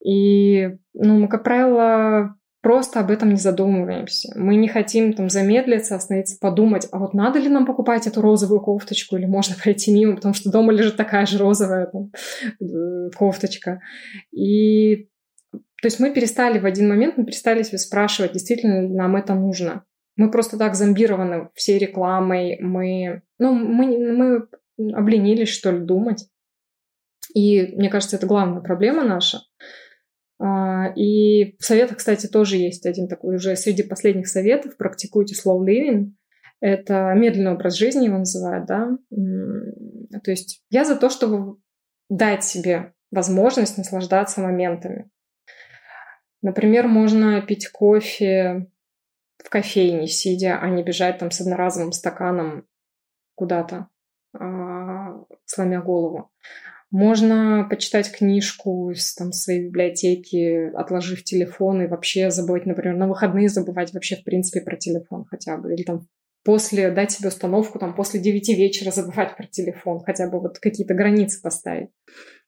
И 0.02 0.78
ну, 0.94 1.18
мы, 1.18 1.28
как 1.28 1.44
правило, 1.44 2.36
просто 2.68 3.00
об 3.00 3.10
этом 3.10 3.30
не 3.30 3.40
задумываемся. 3.40 4.30
Мы 4.36 4.56
не 4.56 4.68
хотим 4.68 5.14
там 5.14 5.30
замедлиться, 5.30 5.94
остановиться, 5.94 6.36
подумать, 6.38 6.86
а 6.92 6.98
вот 6.98 7.14
надо 7.14 7.38
ли 7.38 7.48
нам 7.48 7.64
покупать 7.64 8.06
эту 8.06 8.20
розовую 8.20 8.60
кофточку 8.60 9.16
или 9.16 9.24
можно 9.24 9.56
пройти 9.62 9.90
мимо, 9.90 10.16
потому 10.16 10.34
что 10.34 10.50
дома 10.50 10.70
лежит 10.74 10.98
такая 10.98 11.24
же 11.24 11.38
розовая 11.38 11.86
там, 11.86 12.12
э, 12.60 13.08
кофточка. 13.16 13.80
И 14.32 15.08
то 15.50 15.86
есть 15.86 15.98
мы 15.98 16.12
перестали 16.12 16.58
в 16.58 16.66
один 16.66 16.90
момент, 16.90 17.16
мы 17.16 17.24
перестали 17.24 17.62
себя 17.62 17.78
спрашивать, 17.78 18.34
действительно 18.34 18.82
ли 18.82 18.94
нам 18.94 19.16
это 19.16 19.32
нужно. 19.32 19.84
Мы 20.16 20.30
просто 20.30 20.58
так 20.58 20.74
зомбированы 20.74 21.48
всей 21.54 21.78
рекламой, 21.78 22.58
мы, 22.60 23.22
ну, 23.38 23.54
мы, 23.54 24.12
мы 24.12 24.92
обленились, 24.92 25.48
что 25.48 25.70
ли, 25.70 25.78
думать. 25.78 26.26
И 27.32 27.74
мне 27.76 27.88
кажется, 27.88 28.16
это 28.16 28.26
главная 28.26 28.60
проблема 28.60 29.04
наша. 29.04 29.38
А, 30.40 30.92
и 30.94 31.56
в 31.58 31.64
советах, 31.64 31.98
кстати, 31.98 32.26
тоже 32.26 32.56
есть 32.56 32.86
один 32.86 33.08
такой 33.08 33.36
уже 33.36 33.56
среди 33.56 33.82
последних 33.82 34.28
советов. 34.28 34.76
Практикуйте 34.76 35.34
slow 35.34 35.64
living. 35.64 36.12
Это 36.60 37.12
медленный 37.14 37.52
образ 37.52 37.74
жизни 37.74 38.06
его 38.06 38.18
называют, 38.18 38.66
да. 38.66 38.90
То 39.10 40.30
есть 40.30 40.64
я 40.70 40.84
за 40.84 40.96
то, 40.96 41.08
чтобы 41.08 41.58
дать 42.08 42.44
себе 42.44 42.94
возможность 43.10 43.78
наслаждаться 43.78 44.40
моментами. 44.40 45.10
Например, 46.42 46.86
можно 46.86 47.40
пить 47.42 47.68
кофе 47.68 48.68
в 49.42 49.48
кофейне, 49.50 50.06
сидя, 50.06 50.58
а 50.60 50.68
не 50.68 50.82
бежать 50.82 51.18
там 51.18 51.30
с 51.30 51.40
одноразовым 51.40 51.92
стаканом 51.92 52.66
куда-то, 53.34 53.88
а, 54.32 55.24
сломя 55.44 55.80
голову. 55.80 56.30
Можно 56.90 57.66
почитать 57.68 58.10
книжку 58.10 58.90
из 58.90 59.14
там, 59.14 59.32
своей 59.32 59.66
библиотеки, 59.66 60.74
отложив 60.74 61.22
телефон 61.22 61.82
и 61.82 61.86
вообще 61.86 62.30
забывать, 62.30 62.64
например, 62.64 62.96
на 62.96 63.08
выходные 63.08 63.50
забывать 63.50 63.92
вообще 63.92 64.16
в 64.16 64.24
принципе 64.24 64.62
про 64.62 64.76
телефон 64.76 65.26
хотя 65.28 65.58
бы. 65.58 65.74
Или 65.74 65.82
там 65.82 66.06
после, 66.44 66.90
дать 66.90 67.12
себе 67.12 67.28
установку, 67.28 67.78
там, 67.78 67.94
после 67.94 68.20
9 68.20 68.48
вечера 68.56 68.90
забывать 68.90 69.36
про 69.36 69.46
телефон, 69.46 70.00
хотя 70.00 70.30
бы 70.30 70.40
вот 70.40 70.58
какие-то 70.58 70.94
границы 70.94 71.42
поставить. 71.42 71.90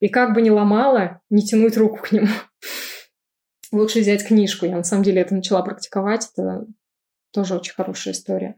И 0.01 0.09
как 0.09 0.33
бы 0.33 0.41
ни 0.41 0.49
ломало, 0.49 1.21
не 1.29 1.43
тянуть 1.43 1.77
руку 1.77 1.99
к 1.99 2.13
нему 2.13 2.29
лучше 3.73 4.01
взять 4.01 4.27
книжку. 4.27 4.65
Я 4.65 4.77
на 4.77 4.85
самом 4.85 5.03
деле 5.03 5.21
это 5.21 5.35
начала 5.35 5.61
практиковать, 5.61 6.31
это 6.33 6.67
тоже 7.31 7.57
очень 7.57 7.75
хорошая 7.75 8.15
история. 8.15 8.57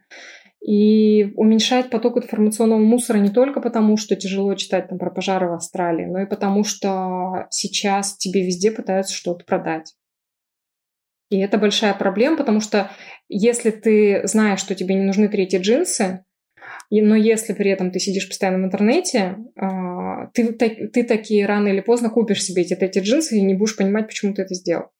И 0.66 1.32
уменьшать 1.34 1.90
поток 1.90 2.18
информационного 2.18 2.78
мусора 2.78 3.18
не 3.18 3.30
только 3.30 3.60
потому, 3.60 3.96
что 3.96 4.14
тяжело 4.14 4.54
читать 4.54 4.88
там, 4.88 4.98
про 4.98 5.10
пожары 5.10 5.48
в 5.48 5.54
Австралии, 5.54 6.06
но 6.06 6.20
и 6.20 6.26
потому, 6.26 6.62
что 6.62 7.48
сейчас 7.50 8.16
тебе 8.16 8.46
везде 8.46 8.70
пытаются 8.70 9.12
что-то 9.12 9.44
продать. 9.44 9.94
И 11.30 11.38
это 11.38 11.58
большая 11.58 11.94
проблема, 11.94 12.36
потому 12.36 12.60
что 12.60 12.90
если 13.28 13.70
ты 13.70 14.20
знаешь, 14.24 14.60
что 14.60 14.74
тебе 14.74 14.94
не 14.94 15.02
нужны 15.02 15.28
третьи 15.28 15.58
джинсы, 15.58 16.24
но 16.90 17.16
если 17.16 17.54
при 17.54 17.70
этом 17.70 17.90
ты 17.90 17.98
сидишь 17.98 18.28
постоянно 18.28 18.62
в 18.62 18.66
интернете, 18.66 19.38
а, 19.56 20.26
ты, 20.34 20.52
ты 20.52 21.04
такие 21.04 21.46
рано 21.46 21.68
или 21.68 21.80
поздно 21.80 22.10
купишь 22.10 22.44
себе 22.44 22.62
эти 22.62 22.76
третьи 22.76 23.00
джинсы 23.00 23.38
и 23.38 23.42
не 23.42 23.54
будешь 23.54 23.76
понимать, 23.76 24.06
почему 24.06 24.34
ты 24.34 24.42
это 24.42 24.54
сделал. 24.54 24.90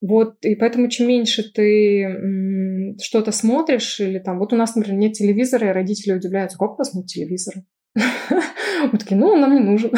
Вот, 0.00 0.36
и 0.44 0.54
поэтому 0.54 0.88
чем 0.88 1.08
меньше 1.08 1.42
ты 1.52 2.96
что-то 3.02 3.32
смотришь, 3.32 4.00
или 4.00 4.18
там, 4.18 4.38
вот 4.38 4.52
у 4.52 4.56
нас, 4.56 4.74
например, 4.74 4.98
нет 4.98 5.12
телевизора, 5.12 5.68
и 5.68 5.72
родители 5.72 6.12
удивляются, 6.12 6.58
как 6.58 6.72
у 6.72 6.76
вас 6.76 6.94
нет 6.94 7.06
телевизора? 7.06 7.64
Мы 7.94 8.98
такие, 8.98 9.16
ну, 9.16 9.28
он 9.28 9.40
нам 9.40 9.54
не 9.54 9.60
нужен. 9.60 9.92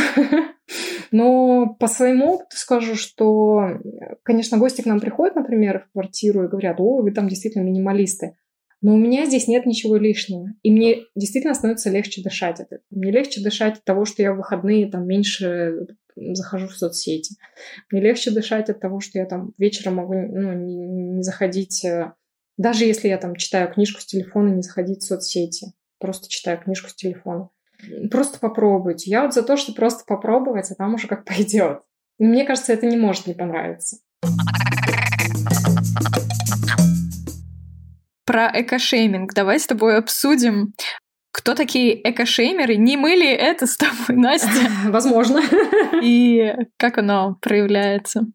Но 1.13 1.77
по 1.79 1.89
своему 1.89 2.35
опыту 2.35 2.57
скажу, 2.57 2.95
что, 2.97 3.79
конечно, 4.23 4.59
гости 4.59 4.83
к 4.83 4.87
нам 4.87 4.99
приходят, 4.99 5.37
например, 5.37 5.87
в 5.87 5.93
квартиру 5.93 6.45
и 6.45 6.49
говорят, 6.49 6.81
о, 6.81 7.03
вы 7.03 7.13
там 7.13 7.29
действительно 7.29 7.63
минималисты. 7.63 8.37
Но 8.83 8.95
у 8.95 8.99
меня 8.99 9.27
здесь 9.27 9.47
нет 9.47 9.65
ничего 9.65 9.97
лишнего. 9.97 10.49
И 10.63 10.71
мне 10.73 11.05
действительно 11.15 11.55
становится 11.55 11.89
легче 11.89 12.21
дышать 12.21 12.59
от 12.59 12.67
этого. 12.67 12.83
Мне 12.91 13.13
легче 13.13 13.41
дышать 13.41 13.79
от 13.79 13.85
того, 13.85 14.05
что 14.05 14.23
я 14.23 14.33
в 14.33 14.39
выходные 14.39 14.91
там 14.91 15.07
меньше 15.07 15.87
захожу 16.17 16.67
в 16.67 16.77
соцсети. 16.77 17.37
Мне 17.91 18.03
легче 18.03 18.33
дышать 18.33 18.69
от 18.69 18.81
того, 18.81 19.01
что 19.01 19.19
я 19.19 19.27
там 19.27 19.53
вечером 19.57 19.95
могу 19.95 20.15
ну, 20.15 20.53
не, 20.53 20.77
не 21.17 21.23
заходить, 21.23 21.85
э, 21.85 22.13
даже 22.59 22.85
если 22.85 23.09
я 23.09 23.17
там 23.19 23.37
читаю 23.37 23.73
книжку 23.73 24.01
с 24.01 24.07
телефона, 24.07 24.49
не 24.49 24.63
заходить 24.63 25.03
в 25.03 25.07
соцсети. 25.07 25.73
Просто 25.99 26.29
читаю 26.29 26.59
книжку 26.59 26.91
с 26.91 26.95
телефона. 26.95 27.49
Просто 28.11 28.39
попробуйте. 28.41 29.11
Я 29.11 29.23
вот 29.23 29.33
за 29.33 29.43
то, 29.43 29.57
что 29.57 29.73
просто 29.73 30.05
попробовать, 30.07 30.71
а 30.71 30.75
там 30.75 30.95
уже 30.95 31.07
как 31.07 31.25
пойдет. 31.25 31.83
Мне 32.19 32.45
кажется, 32.45 32.73
это 32.73 32.87
не 32.87 32.97
может 32.97 33.27
не 33.27 33.35
понравиться. 33.35 33.99
Про 38.25 38.51
экошейминг 38.55 39.35
давай 39.35 39.59
с 39.59 39.67
тобой 39.67 39.97
обсудим. 39.97 40.75
Кто 41.33 41.55
такие 41.55 42.09
экошеймеры? 42.09 42.77
Не 42.77 42.97
мы 42.97 43.11
ли 43.11 43.27
это 43.27 43.67
с 43.67 43.77
тобой, 43.77 43.95
Настя? 44.17 44.69
Возможно. 44.87 45.41
И 46.03 46.55
как 46.77 46.99
оно 46.99 47.37
проявляется? 47.41 48.27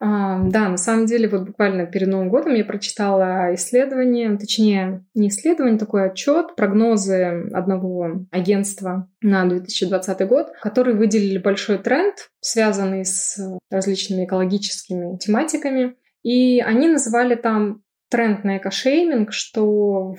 А, 0.00 0.38
да, 0.38 0.68
на 0.68 0.76
самом 0.76 1.06
деле, 1.06 1.28
вот 1.28 1.46
буквально 1.46 1.86
перед 1.86 2.08
Новым 2.08 2.28
годом 2.28 2.54
я 2.54 2.64
прочитала 2.64 3.54
исследование, 3.54 4.36
точнее, 4.36 5.04
не 5.14 5.28
исследование, 5.28 5.78
такой 5.78 6.10
отчет, 6.10 6.56
прогнозы 6.56 7.48
одного 7.52 8.26
агентства 8.30 9.08
на 9.22 9.46
2020 9.46 10.28
год, 10.28 10.48
которые 10.60 10.96
выделили 10.96 11.38
большой 11.38 11.78
тренд, 11.78 12.14
связанный 12.40 13.04
с 13.04 13.38
различными 13.70 14.26
экологическими 14.26 15.16
тематиками. 15.16 15.96
И 16.22 16.60
они 16.60 16.88
называли 16.88 17.34
там 17.34 17.83
тренд 18.14 18.44
на 18.44 18.58
экошейминг, 18.58 19.32
что 19.32 20.14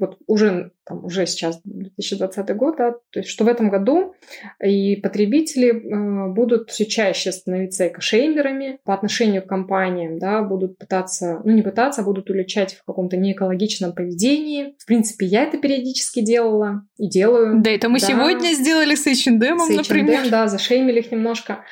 вот 0.00 0.18
уже, 0.26 0.72
там, 0.84 1.04
уже 1.04 1.24
сейчас 1.26 1.60
2020 1.62 2.56
год, 2.56 2.74
да, 2.78 2.90
то 2.90 3.20
есть 3.20 3.28
что 3.28 3.44
в 3.44 3.48
этом 3.48 3.70
году 3.70 4.16
и 4.60 4.96
потребители 4.96 5.70
э, 5.70 6.32
будут 6.32 6.70
все 6.70 6.84
чаще 6.84 7.30
становиться 7.30 7.86
экошеймерами 7.86 8.80
по 8.84 8.92
отношению 8.92 9.42
к 9.42 9.46
компаниям, 9.46 10.18
да, 10.18 10.42
будут 10.42 10.78
пытаться, 10.78 11.40
ну 11.44 11.52
не 11.52 11.62
пытаться, 11.62 12.00
а 12.00 12.04
будут 12.04 12.28
уличать 12.28 12.74
в 12.74 12.84
каком-то 12.84 13.16
неэкологичном 13.16 13.92
поведении. 13.92 14.74
В 14.78 14.86
принципе, 14.86 15.26
я 15.26 15.44
это 15.44 15.58
периодически 15.58 16.20
делала 16.20 16.82
и 16.98 17.08
делаю. 17.08 17.62
Да, 17.62 17.70
это 17.70 17.88
мы 17.88 18.00
да. 18.00 18.06
сегодня 18.08 18.54
сделали 18.54 18.96
с 18.96 19.06
H&M, 19.06 19.58
например. 19.76 20.28
да, 20.28 20.48
зашеймили 20.48 20.98
их 20.98 21.12
немножко. 21.12 21.64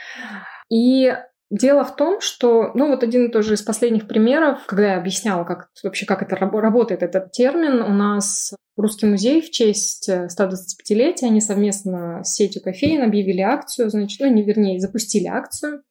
И 0.70 1.12
Дело 1.50 1.84
в 1.84 1.96
том, 1.96 2.20
что, 2.20 2.70
ну 2.74 2.88
вот 2.88 3.02
один 3.02 3.32
тоже 3.32 3.54
из 3.54 3.62
последних 3.62 4.06
примеров, 4.06 4.64
когда 4.66 4.92
я 4.92 4.98
объясняла, 4.98 5.42
как 5.42 5.68
вообще 5.82 6.06
как 6.06 6.22
это 6.22 6.36
работает 6.36 7.02
этот 7.02 7.32
термин, 7.32 7.82
у 7.82 7.92
нас 7.92 8.54
Русский 8.76 9.06
музей 9.06 9.42
в 9.42 9.50
честь 9.50 10.08
125-летия, 10.08 11.26
они 11.26 11.40
совместно 11.40 12.22
с 12.22 12.34
сетью 12.34 12.62
кофеин 12.62 13.02
объявили 13.02 13.40
акцию, 13.40 13.90
значит, 13.90 14.20
ну 14.20 14.32
не 14.32 14.44
вернее, 14.44 14.78
запустили 14.78 15.26
акцию. 15.26 15.82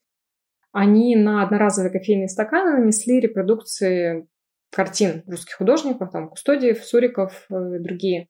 Они 0.71 1.15
на 1.15 1.43
одноразовые 1.43 1.91
кофейные 1.91 2.29
стаканы 2.29 2.79
нанесли 2.79 3.19
репродукции 3.19 4.27
картин 4.71 5.23
русских 5.27 5.55
художников, 5.55 6.11
там 6.11 6.29
Кустодиев, 6.29 6.83
Суриков 6.83 7.45
э, 7.49 7.75
и 7.75 7.79
другие. 7.79 8.27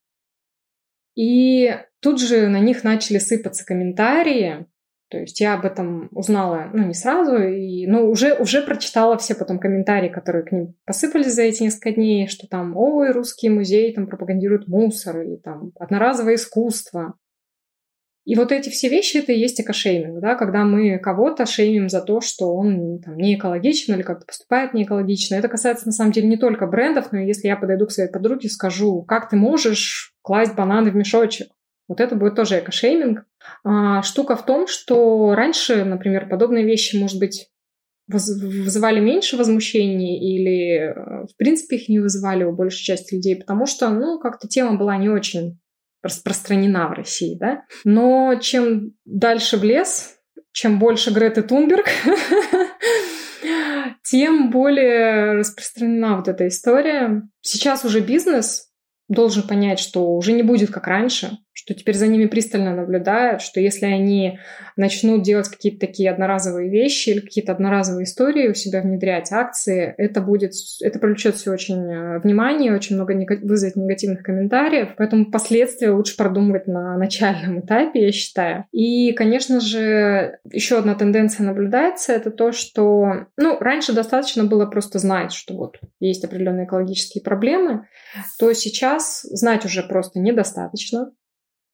И 1.15 1.78
тут 2.00 2.20
же 2.20 2.48
на 2.48 2.60
них 2.60 2.84
начали 2.84 3.18
сыпаться 3.18 3.65
комментарии, 3.65 4.68
то 5.10 5.17
есть 5.17 5.39
я 5.39 5.56
об 5.56 5.65
этом 5.65 6.10
узнала, 6.12 6.69
ну, 6.72 6.86
не 6.86 6.93
сразу, 6.93 7.36
и, 7.36 7.88
но 7.88 8.06
уже, 8.06 8.36
уже 8.36 8.62
прочитала 8.62 9.17
все 9.17 9.34
потом 9.34 9.60
комментарии, 9.60 10.10
которые 10.10 10.43
к 10.43 10.52
ним 10.52 10.76
посыпались 10.86 11.34
за 11.34 11.41
эти 11.41 11.63
несколько 11.63 11.91
дней, 11.93 12.28
что 12.28 12.48
там, 12.48 12.78
ой, 12.78 13.12
русский 13.12 13.50
музей 13.50 13.93
там 13.93 14.08
пропагандирует 14.08 14.67
мусор, 14.67 15.22
или 15.22 15.38
там 15.38 15.72
одноразовое 15.80 16.36
искусство. 16.36 17.15
И 18.26 18.36
вот 18.36 18.52
эти 18.52 18.69
все 18.69 18.89
вещи, 18.89 19.17
это 19.17 19.32
и 19.32 19.39
есть 19.39 19.60
экошейминг, 19.60 20.19
да, 20.19 20.36
когда 20.36 20.63
мы 20.63 21.00
кого-то 21.00 21.48
шеймим 21.48 21.89
за 21.89 22.02
то, 22.02 22.22
что 22.22 22.54
он 22.54 23.00
там, 23.00 23.17
не 23.17 23.34
экологичен 23.34 23.95
или 23.95 24.04
как-то 24.04 24.28
поступает 24.28 24.76
не 24.76 24.84
экологично. 24.84 25.34
Это 25.34 25.48
касается, 25.48 25.88
на 25.88 25.91
самом 25.91 26.12
деле, 26.12 26.28
не 26.28 26.38
только 26.38 26.67
брендов, 26.67 27.12
но 27.12 27.19
если 27.19 27.48
я 27.48 27.56
подойду 27.56 27.88
к 27.88 27.91
своей 27.91 28.12
подруге 28.12 28.48
и 28.48 28.52
скажу, 28.52 29.02
как 29.02 29.30
ты 29.30 29.36
можешь 29.36 30.13
класть 30.22 30.54
бананы 30.54 30.91
в 30.91 30.95
мешочек, 30.95 31.48
Вот 31.88 32.00
это 32.00 32.15
будет 32.15 32.36
тоже 32.36 32.60
экошейминг. 32.60 33.26
А, 33.63 34.02
штука 34.02 34.36
в 34.36 34.45
том, 34.45 34.67
что 34.67 35.34
раньше, 35.36 35.84
например, 35.84 36.30
подобные 36.30 36.65
вещи, 36.65 36.95
может 36.95 37.19
быть, 37.19 37.50
вызывали 38.08 39.00
меньше 39.00 39.38
возмущений 39.38 40.19
или, 40.19 40.89
э, 40.89 41.26
в 41.28 41.38
принципе, 41.38 41.76
их 41.76 41.89
не 41.89 42.00
вызывали 42.00 42.43
у 42.43 42.56
большей 42.56 42.84
части 42.84 43.13
людей, 43.13 43.36
потому 43.36 43.67
что, 43.67 43.89
ну, 43.89 44.19
как-то 44.19 44.48
тема 44.48 44.78
была 44.78 44.98
не 44.98 45.10
очень 45.10 45.60
распространена 46.02 46.88
в 46.88 46.93
России, 46.93 47.38
да. 47.39 47.65
Но 47.84 48.36
чем 48.41 48.93
дальше 49.06 49.58
в 49.58 49.63
лес, 49.63 50.15
чем 50.52 50.80
больше 50.80 51.12
Греты 51.12 51.43
Тунберг, 51.43 51.86
тем 54.04 54.50
более 54.50 55.34
распространена 55.34 56.17
вот 56.17 56.28
эта 56.28 56.48
история. 56.48 57.22
Сейчас 57.41 57.86
уже 57.86 58.00
бизнес 58.00 58.69
должен 59.08 59.43
понять, 59.43 59.80
что 59.80 60.15
уже 60.15 60.32
не 60.32 60.43
будет 60.43 60.72
как 60.72 60.88
раньше, 60.88 61.38
что 61.60 61.74
теперь 61.74 61.95
за 61.95 62.08
ними 62.08 62.26
пристально 62.26 62.74
наблюдают, 62.74 63.41
что 63.41 63.60
если 63.60 63.86
они 63.86 64.39
начнут 64.78 65.24
делать 65.24 65.50
какие-то 65.50 65.86
такие 65.86 66.10
одноразовые 66.10 66.69
вещи 66.69 67.10
или 67.10 67.19
какие-то 67.19 67.52
одноразовые 67.52 68.06
истории 68.06 68.48
у 68.48 68.54
себя 68.54 68.82
внедрять, 68.82 69.34
акции, 69.34 69.93
это 69.98 70.22
будет, 70.22 70.54
это 70.82 71.00
привлечет 71.00 71.36
все 71.36 71.52
очень 71.52 71.84
э, 71.84 72.19
внимание, 72.19 72.74
очень 72.74 72.95
много 72.95 73.13
нег... 73.13 73.30
вызовет 73.41 73.76
негативных 73.76 74.24
комментариев, 74.24 74.93
поэтому 74.98 75.30
последствия 75.30 75.91
лучше 75.91 76.15
продумывать 76.15 76.67
на 76.67 76.98
начальном 76.98 77.60
этапе, 77.60 78.06
я 78.06 78.12
считаю. 78.13 78.63
И, 78.72 79.12
конечно 79.12 79.60
же, 79.60 80.39
еще 80.50 80.78
одна 80.78 80.95
тенденция 80.95 81.45
наблюдается, 81.45 82.13
это 82.13 82.32
то, 82.32 82.54
что, 82.54 83.28
ну, 83.36 83.58
раньше 83.60 83.91
достаточно 83.91 84.45
было 84.45 84.65
просто 84.65 84.98
знать, 84.98 85.34
что 85.34 85.56
вот 85.56 85.78
есть 86.00 86.24
определенные 86.24 86.65
экологические 86.65 87.22
проблемы, 87.22 87.86
то 88.39 88.54
сейчас 88.54 89.24
знать 89.24 89.65
уже 89.65 89.84
просто 89.84 90.19
недостаточно, 90.19 91.12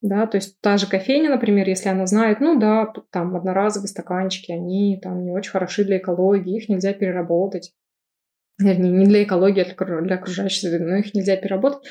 да, 0.05 0.27
то 0.27 0.37
есть 0.37 0.61
та 0.61 0.77
же 0.77 0.87
кофейня, 0.87 1.29
например, 1.29 1.67
если 1.67 1.89
она 1.89 2.05
знает, 2.05 2.39
ну 2.39 2.59
да, 2.59 2.91
там 3.11 3.35
одноразовые 3.35 3.87
стаканчики, 3.87 4.51
они 4.51 4.99
там 5.01 5.23
не 5.23 5.31
очень 5.31 5.51
хороши 5.51 5.83
для 5.83 5.97
экологии, 5.97 6.57
их 6.57 6.69
нельзя 6.69 6.93
переработать, 6.93 7.73
вернее, 8.59 8.91
не 8.91 9.05
для 9.05 9.23
экологии, 9.23 9.65
а 9.65 10.01
для 10.01 10.15
окружающей 10.15 10.59
среды, 10.59 10.85
но 10.85 10.97
их 10.97 11.13
нельзя 11.13 11.35
переработать, 11.37 11.81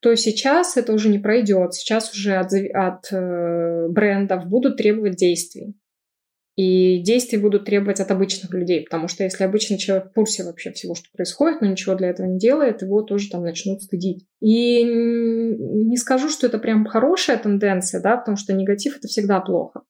то 0.00 0.14
сейчас 0.14 0.76
это 0.76 0.92
уже 0.92 1.08
не 1.08 1.18
пройдет. 1.18 1.74
Сейчас 1.74 2.12
уже 2.12 2.36
от, 2.36 2.52
от 2.52 3.12
э, 3.12 3.88
брендов 3.88 4.46
будут 4.46 4.76
требовать 4.76 5.16
действий. 5.16 5.74
И 6.56 7.02
действия 7.02 7.38
будут 7.38 7.66
требовать 7.66 8.00
от 8.00 8.10
обычных 8.10 8.52
людей, 8.54 8.82
потому 8.82 9.08
что 9.08 9.24
если 9.24 9.44
обычный 9.44 9.76
человек 9.76 10.08
в 10.08 10.14
курсе 10.14 10.42
вообще 10.42 10.72
всего, 10.72 10.94
что 10.94 11.10
происходит, 11.12 11.60
но 11.60 11.66
ничего 11.66 11.94
для 11.94 12.08
этого 12.08 12.26
не 12.26 12.38
делает, 12.38 12.80
его 12.80 13.02
тоже 13.02 13.28
там 13.28 13.42
начнут 13.42 13.82
стыдить. 13.82 14.26
И 14.40 14.82
не 14.82 15.96
скажу, 15.98 16.30
что 16.30 16.46
это 16.46 16.58
прям 16.58 16.86
хорошая 16.86 17.36
тенденция, 17.36 18.00
да, 18.00 18.16
потому 18.16 18.38
что 18.38 18.54
негатив 18.54 18.96
это 18.96 19.06
всегда 19.06 19.40
плохо. 19.40 19.82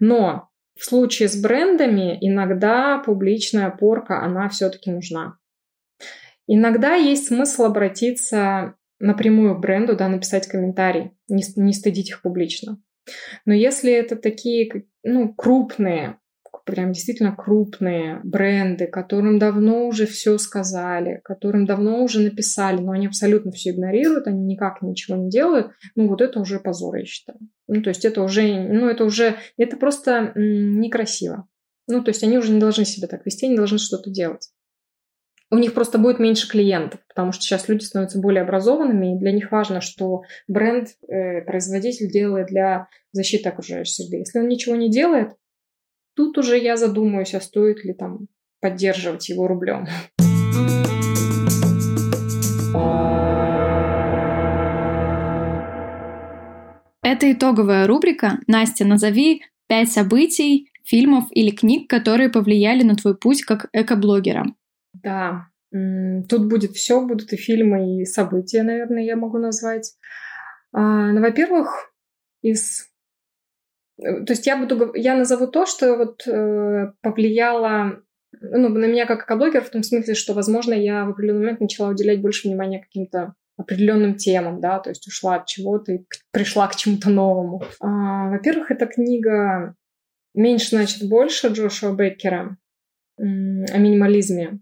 Но 0.00 0.48
в 0.78 0.84
случае 0.86 1.28
с 1.28 1.40
брендами 1.40 2.16
иногда 2.22 2.98
публичная 2.98 3.70
порка, 3.70 4.22
она 4.22 4.48
все-таки 4.48 4.90
нужна. 4.90 5.36
Иногда 6.46 6.94
есть 6.94 7.26
смысл 7.26 7.64
обратиться 7.64 8.76
напрямую 8.98 9.56
к 9.56 9.60
бренду, 9.60 9.94
да, 9.94 10.08
написать 10.08 10.46
комментарий, 10.46 11.12
не, 11.28 11.42
не 11.56 11.72
стыдить 11.72 12.10
их 12.10 12.22
публично. 12.22 12.80
Но 13.44 13.52
если 13.52 13.92
это 13.92 14.16
такие, 14.16 14.86
ну, 15.04 15.32
крупные, 15.34 16.18
прям 16.64 16.92
действительно 16.92 17.34
крупные 17.34 18.20
бренды, 18.22 18.86
которым 18.86 19.38
давно 19.38 19.86
уже 19.86 20.06
все 20.06 20.38
сказали, 20.38 21.20
которым 21.24 21.66
давно 21.66 22.02
уже 22.02 22.20
написали, 22.20 22.80
но 22.80 22.92
они 22.92 23.06
абсолютно 23.06 23.52
все 23.52 23.70
игнорируют, 23.70 24.26
они 24.26 24.44
никак 24.44 24.82
ничего 24.82 25.16
не 25.16 25.30
делают, 25.30 25.72
ну 25.94 26.08
вот 26.08 26.20
это 26.20 26.40
уже 26.40 26.60
позор, 26.60 26.96
я 26.96 27.04
считаю. 27.04 27.38
Ну 27.68 27.82
то 27.82 27.88
есть 27.88 28.04
это 28.04 28.22
уже, 28.22 28.42
ну 28.42 28.88
это 28.88 29.04
уже, 29.04 29.36
это 29.56 29.76
просто 29.76 30.32
некрасиво. 30.36 31.48
Ну 31.88 32.02
то 32.02 32.10
есть 32.10 32.22
они 32.22 32.38
уже 32.38 32.52
не 32.52 32.60
должны 32.60 32.84
себя 32.84 33.08
так 33.08 33.26
вести, 33.26 33.46
они 33.46 33.56
должны 33.56 33.78
что-то 33.78 34.10
делать 34.10 34.50
у 35.52 35.58
них 35.58 35.74
просто 35.74 35.98
будет 35.98 36.18
меньше 36.18 36.48
клиентов, 36.48 37.00
потому 37.06 37.32
что 37.32 37.42
сейчас 37.42 37.68
люди 37.68 37.84
становятся 37.84 38.18
более 38.18 38.42
образованными, 38.42 39.14
и 39.14 39.18
для 39.18 39.32
них 39.32 39.52
важно, 39.52 39.82
что 39.82 40.22
бренд, 40.48 40.88
э, 41.06 41.42
производитель 41.42 42.10
делает 42.10 42.46
для 42.46 42.88
защиты 43.12 43.50
окружающей 43.50 43.92
среды. 43.92 44.16
Если 44.16 44.38
он 44.38 44.48
ничего 44.48 44.76
не 44.76 44.90
делает, 44.90 45.34
тут 46.16 46.38
уже 46.38 46.56
я 46.56 46.78
задумаюсь, 46.78 47.34
а 47.34 47.40
стоит 47.42 47.84
ли 47.84 47.92
там 47.92 48.28
поддерживать 48.62 49.28
его 49.28 49.46
рублем. 49.46 49.86
Это 57.02 57.30
итоговая 57.30 57.86
рубрика. 57.86 58.38
Настя, 58.46 58.86
назови 58.86 59.42
пять 59.68 59.92
событий, 59.92 60.70
фильмов 60.82 61.24
или 61.30 61.50
книг, 61.50 61.90
которые 61.90 62.30
повлияли 62.30 62.84
на 62.84 62.96
твой 62.96 63.14
путь 63.14 63.42
как 63.42 63.68
экоблогера. 63.74 64.46
Да, 64.92 65.46
тут 65.70 66.48
будет 66.48 66.72
все, 66.72 67.04
будут 67.04 67.32
и 67.32 67.36
фильмы, 67.36 68.02
и 68.02 68.04
события, 68.04 68.62
наверное, 68.62 69.02
я 69.02 69.16
могу 69.16 69.38
назвать. 69.38 69.94
А, 70.72 71.12
ну, 71.12 71.20
во-первых, 71.20 71.92
из 72.42 72.88
э, 73.98 74.24
то 74.24 74.32
есть 74.32 74.46
я 74.46 74.56
буду, 74.56 74.94
я 74.94 75.14
назову 75.14 75.46
то, 75.46 75.66
что 75.66 75.96
вот 75.96 76.26
э, 76.26 76.92
повлияло 77.02 78.02
ну, 78.40 78.68
на 78.68 78.86
меня 78.86 79.06
как 79.06 79.24
экоблогер 79.24 79.62
в 79.62 79.70
том 79.70 79.82
смысле, 79.82 80.14
что, 80.14 80.34
возможно, 80.34 80.72
я 80.72 81.04
в 81.04 81.10
определенный 81.10 81.40
момент 81.40 81.60
начала 81.60 81.90
уделять 81.90 82.20
больше 82.20 82.48
внимания 82.48 82.80
каким-то 82.80 83.34
определенным 83.56 84.16
темам, 84.16 84.60
да, 84.60 84.78
то 84.78 84.90
есть 84.90 85.06
ушла 85.06 85.36
от 85.36 85.46
чего-то 85.46 85.92
и 85.92 86.06
пришла 86.32 86.66
к 86.68 86.76
чему-то 86.76 87.10
новому. 87.10 87.62
А, 87.80 88.30
во-первых, 88.30 88.70
это 88.70 88.86
книга 88.86 89.74
«Меньше 90.34 90.70
значит 90.70 91.08
больше» 91.08 91.48
Джошуа 91.48 91.92
Беккера 91.92 92.56
о 93.18 93.22
минимализме. 93.22 94.60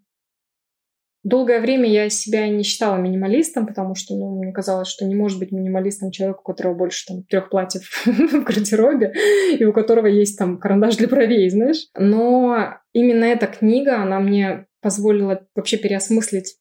Долгое 1.22 1.60
время 1.60 1.86
я 1.86 2.08
себя 2.08 2.48
не 2.48 2.62
считала 2.62 2.96
минималистом, 2.96 3.66
потому 3.66 3.94
что 3.94 4.16
ну, 4.16 4.42
мне 4.42 4.52
казалось, 4.52 4.88
что 4.88 5.04
не 5.04 5.14
может 5.14 5.38
быть 5.38 5.52
минималистом 5.52 6.10
человек, 6.10 6.40
у 6.40 6.42
которого 6.42 6.74
больше 6.74 7.04
там 7.06 7.24
трех 7.24 7.50
платьев 7.50 7.82
в 8.06 8.42
гардеробе, 8.42 9.12
и 9.58 9.64
у 9.64 9.72
которого 9.74 10.06
есть 10.06 10.38
там 10.38 10.58
карандаш 10.58 10.96
для 10.96 11.08
бровей, 11.08 11.50
знаешь. 11.50 11.88
Но 11.94 12.78
именно 12.94 13.24
эта 13.24 13.46
книга, 13.46 14.02
она 14.02 14.18
мне 14.18 14.66
позволила 14.80 15.46
вообще 15.54 15.76
переосмыслить 15.76 16.56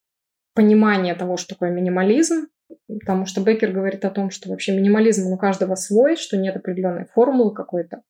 понимание 0.54 1.16
того, 1.16 1.38
что 1.38 1.56
такое 1.56 1.72
минимализм, 1.72 2.48
потому 2.88 3.26
что 3.26 3.40
Беккер 3.40 3.72
говорит 3.72 4.04
о 4.04 4.10
том, 4.10 4.30
что 4.30 4.50
вообще 4.50 4.76
минимализм 4.76 5.32
у 5.32 5.38
каждого 5.38 5.76
свой, 5.76 6.18
что 6.18 6.36
нет 6.36 6.58
определенной 6.58 7.06
формулы 7.06 7.54
какой-то, 7.54 8.02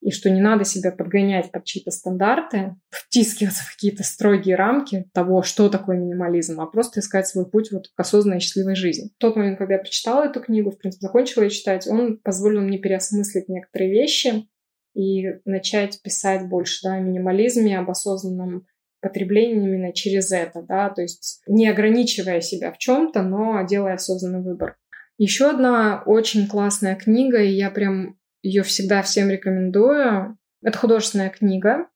и 0.00 0.10
что 0.10 0.30
не 0.30 0.40
надо 0.40 0.64
себя 0.64 0.92
подгонять 0.92 1.50
под 1.50 1.64
чьи-то 1.64 1.90
стандарты, 1.90 2.76
втискиваться 2.90 3.64
в 3.64 3.72
какие-то 3.74 4.04
строгие 4.04 4.56
рамки 4.56 5.06
того, 5.12 5.42
что 5.42 5.68
такое 5.68 5.96
минимализм, 5.96 6.60
а 6.60 6.66
просто 6.66 7.00
искать 7.00 7.26
свой 7.26 7.48
путь 7.48 7.72
вот 7.72 7.88
к 7.94 8.00
осознанной 8.00 8.40
счастливой 8.40 8.76
жизни. 8.76 9.10
В 9.16 9.18
тот 9.18 9.36
момент, 9.36 9.58
когда 9.58 9.74
я 9.74 9.80
прочитала 9.80 10.24
эту 10.24 10.40
книгу, 10.40 10.70
в 10.70 10.78
принципе, 10.78 11.06
закончила 11.06 11.42
ее 11.44 11.50
читать, 11.50 11.86
он 11.88 12.18
позволил 12.18 12.60
мне 12.60 12.78
переосмыслить 12.78 13.48
некоторые 13.48 13.90
вещи 13.90 14.48
и 14.94 15.40
начать 15.44 16.00
писать 16.02 16.48
больше 16.48 16.80
да, 16.84 16.94
о 16.94 17.00
минимализме, 17.00 17.78
об 17.78 17.90
осознанном 17.90 18.66
потреблении 19.00 19.64
именно 19.64 19.92
через 19.92 20.32
это, 20.32 20.62
да, 20.62 20.90
то 20.90 21.02
есть 21.02 21.40
не 21.46 21.68
ограничивая 21.68 22.40
себя 22.40 22.72
в 22.72 22.78
чем-то, 22.78 23.22
но 23.22 23.64
делая 23.64 23.94
осознанный 23.94 24.42
выбор. 24.42 24.76
Еще 25.18 25.50
одна 25.50 26.02
очень 26.04 26.46
классная 26.46 26.96
книга, 26.96 27.42
и 27.42 27.52
я 27.52 27.70
прям 27.70 28.16
ее 28.48 28.62
всегда 28.62 29.02
всем 29.02 29.30
рекомендую. 29.30 30.36
Это 30.62 30.78
художественная 30.78 31.30
книга. 31.30 31.88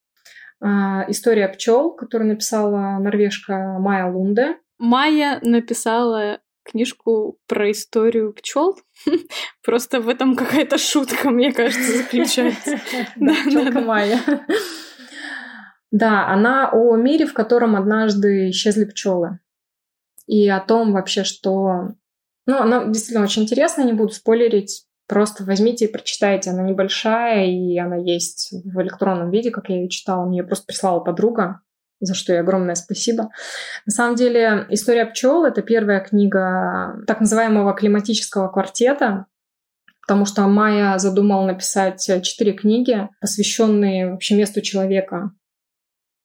А, 0.60 1.04
История 1.08 1.48
пчел, 1.48 1.90
которую 1.90 2.28
написала 2.28 2.98
норвежка 2.98 3.78
Майя 3.78 4.06
Лунде. 4.06 4.56
Майя 4.78 5.38
написала 5.42 6.40
книжку 6.64 7.38
про 7.48 7.70
историю 7.70 8.32
пчел. 8.32 8.78
Просто 9.64 10.00
в 10.00 10.08
этом 10.08 10.36
какая-то 10.36 10.78
шутка, 10.78 11.30
мне 11.30 11.52
кажется, 11.52 11.98
заключается. 11.98 12.78
Да, 13.16 13.80
Майя. 13.80 14.20
Да, 15.90 16.28
она 16.28 16.70
о 16.72 16.96
мире, 16.96 17.26
в 17.26 17.34
котором 17.34 17.76
однажды 17.76 18.50
исчезли 18.50 18.84
пчелы. 18.84 19.40
И 20.26 20.48
о 20.48 20.60
том 20.60 20.92
вообще, 20.92 21.24
что... 21.24 21.88
Ну, 22.46 22.56
она 22.56 22.86
действительно 22.86 23.24
очень 23.24 23.42
интересная, 23.42 23.84
не 23.84 23.92
буду 23.92 24.12
спойлерить. 24.12 24.86
Просто 25.12 25.44
возьмите 25.44 25.84
и 25.84 25.92
прочитайте. 25.92 26.48
Она 26.48 26.62
небольшая, 26.62 27.44
и 27.44 27.76
она 27.76 27.96
есть 27.96 28.48
в 28.64 28.80
электронном 28.80 29.30
виде, 29.30 29.50
как 29.50 29.68
я 29.68 29.76
ее 29.76 29.90
читала. 29.90 30.24
Мне 30.24 30.38
ее 30.38 30.44
просто 30.44 30.64
прислала 30.64 31.00
подруга, 31.00 31.60
за 32.00 32.14
что 32.14 32.32
ей 32.32 32.40
огромное 32.40 32.74
спасибо. 32.76 33.28
На 33.84 33.92
самом 33.92 34.16
деле, 34.16 34.64
«История 34.70 35.04
пчел»— 35.04 35.44
это 35.46 35.60
первая 35.60 36.00
книга 36.00 36.96
так 37.06 37.20
называемого 37.20 37.74
климатического 37.74 38.48
квартета, 38.48 39.26
потому 40.00 40.24
что 40.24 40.48
Майя 40.48 40.96
задумала 40.96 41.44
написать 41.44 42.10
четыре 42.22 42.54
книги, 42.54 43.06
посвященные 43.20 44.12
вообще 44.12 44.34
месту 44.34 44.62
человека 44.62 45.32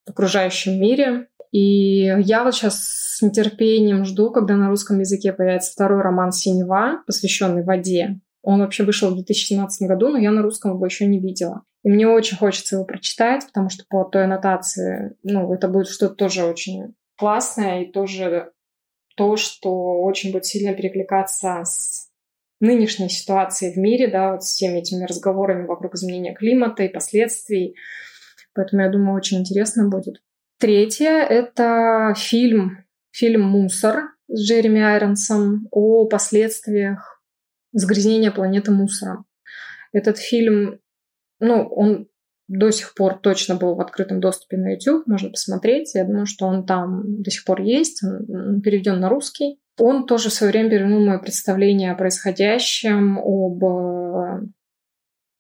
в 0.06 0.12
окружающем 0.12 0.80
мире. 0.80 1.28
И 1.52 2.04
я 2.22 2.46
вот 2.46 2.56
сейчас 2.56 2.78
с 3.18 3.22
нетерпением 3.22 4.06
жду, 4.06 4.32
когда 4.32 4.56
на 4.56 4.70
русском 4.70 4.98
языке 5.00 5.34
появится 5.34 5.74
второй 5.74 6.02
роман 6.02 6.32
«Синева», 6.32 7.04
посвященный 7.06 7.66
воде. 7.66 8.22
Он 8.50 8.62
вообще 8.62 8.86
вышел 8.86 9.12
в 9.12 9.16
2017 9.16 9.90
году, 9.90 10.08
но 10.08 10.18
я 10.18 10.32
на 10.32 10.42
русском 10.42 10.72
его 10.72 10.86
еще 10.86 11.06
не 11.06 11.20
видела. 11.20 11.64
И 11.84 11.90
мне 11.90 12.08
очень 12.08 12.38
хочется 12.38 12.78
его 12.78 12.86
прочитать, 12.86 13.46
потому 13.46 13.70
что 13.70 13.84
по 13.90 14.06
той 14.06 14.24
аннотации, 14.24 15.18
ну, 15.22 15.54
это 15.54 15.68
будет 15.68 15.90
что-то 15.90 16.16
тоже 16.16 16.46
очень 16.46 16.96
классное 17.18 17.82
и 17.82 17.92
тоже 17.92 18.54
то, 19.18 19.36
что 19.36 20.00
очень 20.00 20.32
будет 20.32 20.46
сильно 20.46 20.74
перекликаться 20.74 21.62
с 21.66 22.10
нынешней 22.62 23.10
ситуацией 23.10 23.74
в 23.74 23.78
мире, 23.78 24.08
да, 24.08 24.32
вот 24.32 24.46
с 24.46 24.54
всеми 24.54 24.80
этими 24.80 25.04
разговорами 25.04 25.68
вокруг 25.68 25.96
изменения 25.96 26.34
климата 26.34 26.84
и 26.84 26.88
последствий. 26.88 27.76
Поэтому, 28.54 28.82
я 28.82 28.90
думаю, 28.90 29.18
очень 29.18 29.40
интересно 29.40 29.90
будет. 29.90 30.22
Третье— 30.58 31.10
это 31.30 32.14
фильм, 32.16 32.86
фильм 33.12 33.42
«Мусор» 33.42 34.16
с 34.30 34.42
Джереми 34.42 34.82
Айронсом 34.82 35.68
о 35.70 36.06
последствиях 36.06 37.17
загрязнения 37.72 38.32
планеты 38.32 38.72
мусором. 38.72 39.26
Этот 39.94 40.18
фильм, 40.18 40.80
ну, 41.40 41.68
он 41.68 42.08
до 42.48 42.72
сих 42.72 42.94
пор 42.94 43.20
точно 43.20 43.56
был 43.56 43.76
в 43.76 43.82
открытом 43.82 44.20
доступе 44.20 44.58
на 44.58 44.74
YouTube, 44.74 45.06
можно 45.06 45.30
посмотреть. 45.30 45.94
Я 45.96 46.06
думаю, 46.06 46.26
что 46.26 46.46
он 46.46 46.66
там 46.66 47.22
до 47.22 47.30
сих 47.30 47.44
пор 47.44 47.62
есть, 47.62 48.04
он 48.04 48.62
переведен 48.62 49.00
на 49.00 49.10
русский. 49.10 49.60
Он 49.80 50.06
тоже 50.06 50.30
в 50.30 50.34
свое 50.34 50.52
время 50.52 50.70
перевернул 50.70 51.06
мое 51.06 51.20
представление 51.20 51.92
о 51.92 51.96
происходящем, 51.96 53.20
об 53.20 53.64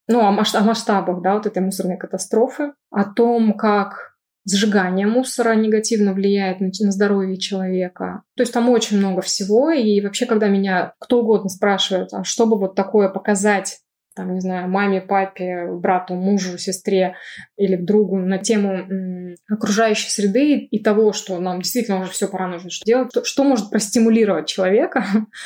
ну, 0.09 0.21
о 0.21 0.31
масштабах, 0.31 1.21
да, 1.21 1.35
вот 1.35 1.45
этой 1.45 1.61
мусорной 1.61 1.97
катастрофы, 1.97 2.73
о 2.91 3.03
том, 3.03 3.57
как 3.57 4.16
сжигание 4.49 5.07
мусора 5.07 5.53
негативно 5.55 6.13
влияет 6.13 6.59
на, 6.59 6.67
на 6.67 6.91
здоровье 6.91 7.37
человека. 7.37 8.23
То 8.35 8.43
есть 8.43 8.53
там 8.53 8.69
очень 8.69 8.97
много 8.97 9.21
всего. 9.21 9.71
И 9.71 9.99
вообще, 10.01 10.25
когда 10.25 10.47
меня 10.47 10.93
кто 10.99 11.21
угодно 11.21 11.49
спрашивает, 11.49 12.13
а 12.13 12.23
что 12.23 12.45
бы 12.45 12.57
вот 12.57 12.75
такое 12.75 13.09
показать 13.09 13.79
там, 14.15 14.33
не 14.33 14.39
знаю, 14.39 14.67
маме, 14.67 14.99
папе, 14.99 15.67
брату, 15.71 16.15
мужу, 16.15 16.57
сестре 16.57 17.15
или 17.55 17.75
другу 17.75 18.17
на 18.17 18.39
тему 18.39 19.35
окружающей 19.47 20.09
среды 20.09 20.57
и 20.57 20.81
того, 20.81 21.13
что 21.13 21.39
нам 21.39 21.61
действительно 21.61 22.01
уже 22.01 22.09
все 22.09 22.27
пора 22.27 22.47
нужно 22.47 22.71
что 22.71 22.83
делать, 22.83 23.11
что, 23.11 23.23
что 23.23 23.43
может 23.43 23.69
простимулировать 23.69 24.47
человека, 24.47 25.05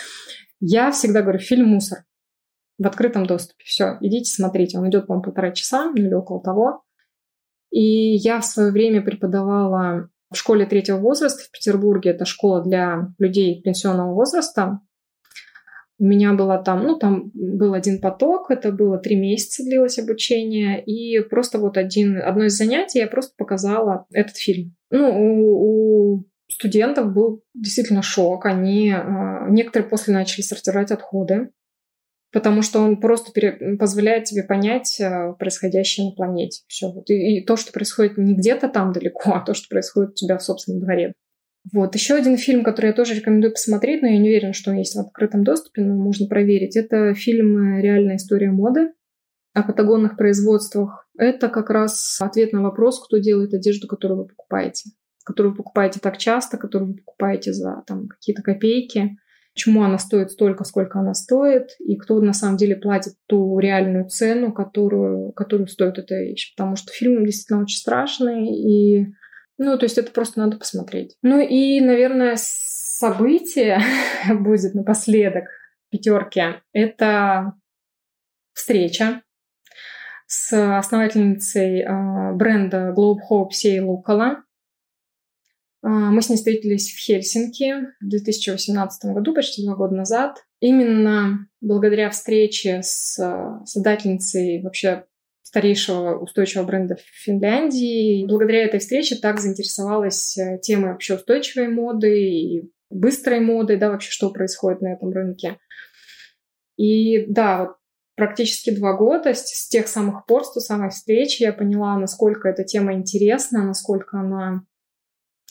я 0.61 0.91
всегда 0.91 1.21
говорю, 1.21 1.39
фильм 1.39 1.67
«Мусор» 1.67 2.05
в 2.77 2.87
открытом 2.87 3.25
доступе. 3.25 3.63
Все, 3.65 3.97
идите 3.99 4.31
смотрите. 4.31 4.79
Он 4.79 4.89
идет, 4.89 5.05
по-моему, 5.05 5.23
полтора 5.23 5.51
часа 5.51 5.91
или 5.93 6.13
около 6.13 6.41
того. 6.41 6.83
И 7.71 8.15
я 8.15 8.39
в 8.39 8.45
свое 8.45 8.71
время 8.71 9.01
преподавала 9.01 10.09
в 10.31 10.37
школе 10.37 10.65
третьего 10.65 10.97
возраста 10.97 11.43
в 11.43 11.51
Петербурге. 11.51 12.11
Это 12.11 12.25
школа 12.25 12.61
для 12.63 13.09
людей 13.17 13.61
пенсионного 13.61 14.13
возраста. 14.13 14.79
У 15.99 16.03
меня 16.03 16.33
была 16.33 16.57
там, 16.57 16.83
ну, 16.83 16.97
там 16.97 17.29
был 17.33 17.73
один 17.73 18.01
поток, 18.01 18.49
это 18.49 18.71
было 18.71 18.97
три 18.97 19.15
месяца 19.15 19.63
длилось 19.63 19.99
обучение, 19.99 20.83
и 20.83 21.19
просто 21.19 21.59
вот 21.59 21.77
один, 21.77 22.17
одно 22.17 22.45
из 22.45 22.57
занятий 22.57 22.97
я 22.97 23.07
просто 23.07 23.33
показала 23.37 24.07
этот 24.11 24.35
фильм. 24.35 24.75
Ну, 24.89 25.09
у, 25.09 26.15
у 26.15 26.25
студентов 26.49 27.13
был 27.13 27.43
действительно 27.53 28.01
шок. 28.01 28.47
Они, 28.47 28.91
а, 28.91 29.47
некоторые 29.49 29.87
после 29.87 30.13
начали 30.13 30.41
сортировать 30.41 30.89
отходы, 30.91 31.51
потому 32.31 32.61
что 32.61 32.79
он 32.79 32.99
просто 32.99 33.31
пере, 33.31 33.77
позволяет 33.77 34.25
тебе 34.25 34.43
понять 34.43 34.99
а, 35.01 35.33
происходящее 35.33 36.07
на 36.07 36.11
планете. 36.13 36.63
Все. 36.67 36.89
Вот. 36.91 37.09
И, 37.09 37.39
и 37.39 37.45
то, 37.45 37.55
что 37.57 37.71
происходит 37.71 38.17
не 38.17 38.35
где-то 38.35 38.69
там 38.69 38.93
далеко, 38.93 39.33
а 39.33 39.45
то, 39.45 39.53
что 39.53 39.67
происходит 39.69 40.11
у 40.11 40.15
тебя 40.15 40.37
в 40.37 40.43
собственном 40.43 40.81
дворе. 40.81 41.13
Вот. 41.73 41.93
Еще 41.93 42.15
один 42.15 42.37
фильм, 42.37 42.63
который 42.63 42.87
я 42.87 42.93
тоже 42.93 43.13
рекомендую 43.13 43.51
посмотреть, 43.51 44.01
но 44.01 44.07
я 44.07 44.17
не 44.17 44.29
уверена, 44.29 44.53
что 44.53 44.71
он 44.71 44.77
есть 44.77 44.95
в 44.95 44.99
открытом 44.99 45.43
доступе, 45.43 45.83
но 45.83 45.95
можно 45.95 46.27
проверить. 46.27 46.75
Это 46.75 47.13
фильм 47.13 47.79
«Реальная 47.79 48.15
история 48.15 48.49
моды» 48.49 48.93
о 49.53 49.63
патагонных 49.63 50.17
производствах. 50.17 51.07
Это 51.17 51.49
как 51.49 51.69
раз 51.69 52.19
ответ 52.21 52.53
на 52.53 52.61
вопрос, 52.63 53.05
кто 53.05 53.17
делает 53.17 53.53
одежду, 53.53 53.87
которую 53.87 54.21
вы 54.21 54.27
покупаете. 54.27 54.91
Которую 55.23 55.51
вы 55.51 55.57
покупаете 55.57 55.99
так 55.99 56.17
часто, 56.17 56.57
которую 56.57 56.91
вы 56.91 56.97
покупаете 56.97 57.53
за 57.53 57.83
там, 57.85 58.07
какие-то 58.07 58.41
копейки. 58.41 59.17
Почему 59.53 59.83
она 59.83 59.97
стоит 59.97 60.31
столько, 60.31 60.63
сколько 60.63 60.99
она 60.99 61.13
стоит, 61.13 61.75
и 61.79 61.97
кто 61.97 62.19
на 62.21 62.33
самом 62.33 62.57
деле 62.57 62.75
платит 62.75 63.13
ту 63.27 63.59
реальную 63.59 64.07
цену, 64.07 64.53
которую, 64.53 65.33
которую 65.33 65.67
стоит 65.67 65.97
эта 65.97 66.15
вещь. 66.15 66.53
Потому 66.55 66.77
что 66.77 66.93
фильм 66.93 67.25
действительно 67.25 67.61
очень 67.61 67.77
страшный, 67.77 68.47
и 68.47 69.07
ну, 69.57 69.77
то 69.77 69.85
есть 69.85 69.97
это 69.97 70.11
просто 70.11 70.39
надо 70.39 70.57
посмотреть. 70.57 71.17
Ну 71.21 71.39
и, 71.39 71.81
наверное, 71.81 72.35
событие 72.37 73.79
будет 74.33 74.73
напоследок 74.73 75.45
пятерки. 75.89 76.41
Это 76.73 77.53
встреча 78.53 79.21
с 80.27 80.77
основательницей 80.77 81.81
э, 81.81 82.33
бренда 82.33 82.93
Globe 82.97 83.19
Hope 83.29 83.51
Сей 83.51 83.81
Лукала. 83.81 84.43
Э, 85.83 85.87
мы 85.87 86.21
с 86.21 86.29
ней 86.29 86.35
встретились 86.35 86.91
в 86.91 86.97
Хельсинки 86.97 87.87
в 87.99 88.07
2018 88.07 89.13
году, 89.13 89.33
почти 89.33 89.63
два 89.63 89.75
года 89.75 89.95
назад. 89.95 90.45
Именно 90.59 91.47
благодаря 91.59 92.09
встрече 92.09 92.81
с 92.83 93.17
э, 93.19 93.65
создательницей 93.65 94.61
вообще 94.61 95.05
старейшего 95.43 96.17
устойчивого 96.17 96.65
бренда 96.65 96.95
в 96.95 97.23
Финляндии. 97.23 98.25
Благодаря 98.25 98.63
этой 98.63 98.79
встрече 98.79 99.15
так 99.15 99.39
заинтересовалась 99.39 100.37
э, 100.37 100.59
темой 100.61 100.91
вообще 100.91 101.15
устойчивой 101.15 101.67
моды 101.67 102.29
и 102.29 102.71
быстрой 102.89 103.39
моды, 103.39 103.77
да, 103.77 103.89
вообще 103.89 104.11
что 104.11 104.29
происходит 104.29 104.81
на 104.81 104.93
этом 104.93 105.11
рынке. 105.11 105.57
И 106.77 107.25
да, 107.27 107.59
вот 107.65 107.75
практически 108.15 108.69
два 108.69 108.93
года, 108.93 109.33
с, 109.33 109.45
с 109.45 109.67
тех 109.67 109.87
самых 109.87 110.25
пор, 110.25 110.45
с 110.45 110.53
той 110.53 110.61
самой 110.61 110.89
встречи, 110.89 111.43
я 111.43 111.53
поняла, 111.53 111.97
насколько 111.97 112.47
эта 112.47 112.63
тема 112.63 112.93
интересна, 112.93 113.63
насколько 113.65 114.19
она 114.19 114.63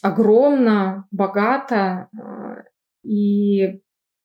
огромна, 0.03 1.07
богата, 1.11 2.09
э, 2.13 2.63
и 3.03 3.81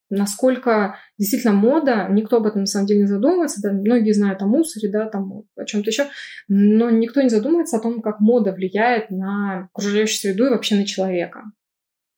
насколько 0.09 0.97
действительно 1.17 1.53
мода, 1.53 2.07
никто 2.09 2.37
об 2.37 2.45
этом 2.45 2.61
на 2.61 2.67
самом 2.67 2.87
деле 2.87 3.01
не 3.01 3.07
задумывается, 3.07 3.61
да, 3.61 3.71
многие 3.71 4.11
знают 4.11 4.41
о 4.41 4.47
мусоре, 4.47 4.89
да, 4.89 5.09
там, 5.09 5.43
о 5.55 5.65
чем-то 5.65 5.89
еще, 5.89 6.07
но 6.47 6.89
никто 6.89 7.21
не 7.21 7.29
задумывается 7.29 7.77
о 7.77 7.81
том, 7.81 8.01
как 8.01 8.19
мода 8.19 8.51
влияет 8.51 9.09
на 9.09 9.69
окружающую 9.73 10.33
среду 10.33 10.47
и 10.47 10.49
вообще 10.49 10.75
на 10.75 10.85
человека. 10.85 11.43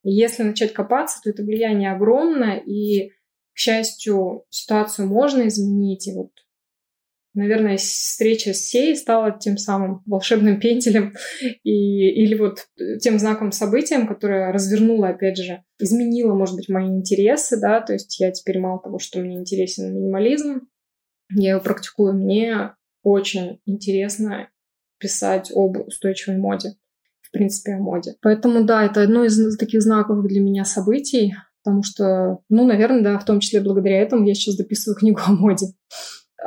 И 0.04 0.12
если 0.12 0.44
начать 0.44 0.74
копаться, 0.74 1.20
то 1.24 1.30
это 1.30 1.44
влияние 1.44 1.92
огромное, 1.92 2.58
и, 2.58 3.10
к 3.54 3.58
счастью, 3.58 4.44
ситуацию 4.50 5.08
можно 5.08 5.48
изменить, 5.48 6.08
и 6.08 6.14
вот 6.14 6.32
наверное, 7.38 7.78
встреча 7.78 8.54
с 8.54 8.62
Сей 8.62 8.96
стала 8.96 9.38
тем 9.38 9.58
самым 9.58 10.02
волшебным 10.06 10.60
пентелем 10.60 11.14
и, 11.64 12.10
или 12.10 12.36
вот 12.36 12.68
тем 13.00 13.20
знаковым 13.20 13.52
событием, 13.52 14.08
которое 14.08 14.52
развернуло, 14.52 15.10
опять 15.10 15.38
же, 15.38 15.64
изменило, 15.80 16.34
может 16.34 16.56
быть, 16.56 16.68
мои 16.68 16.88
интересы, 16.88 17.60
да, 17.60 17.80
то 17.82 17.94
есть 17.94 18.20
я 18.20 18.32
теперь 18.32 18.60
мало 18.60 18.82
того, 18.82 19.00
что 19.00 19.20
мне 19.20 19.38
интересен 19.38 19.94
минимализм, 19.94 20.68
я 21.30 21.52
его 21.52 21.62
практикую, 21.62 22.14
мне 22.14 22.74
очень 23.04 23.60
интересно 23.66 24.50
писать 25.00 25.52
об 25.54 25.78
устойчивой 25.88 26.38
моде, 26.38 26.74
в 27.22 27.32
принципе, 27.32 27.74
о 27.74 27.80
моде. 27.80 28.16
Поэтому, 28.22 28.64
да, 28.64 28.84
это 28.86 29.04
одно 29.04 29.24
из 29.24 29.58
таких 29.58 29.82
знаковых 29.82 30.28
для 30.28 30.42
меня 30.42 30.66
событий, 30.66 31.36
потому 31.64 31.84
что, 31.84 32.40
ну, 32.50 32.66
наверное, 32.66 33.04
да, 33.04 33.20
в 33.20 33.26
том 33.26 33.40
числе 33.40 33.62
благодаря 33.62 34.02
этому 34.02 34.26
я 34.26 34.34
сейчас 34.34 34.56
дописываю 34.56 34.98
книгу 35.00 35.20
о 35.26 35.34
моде 35.34 35.68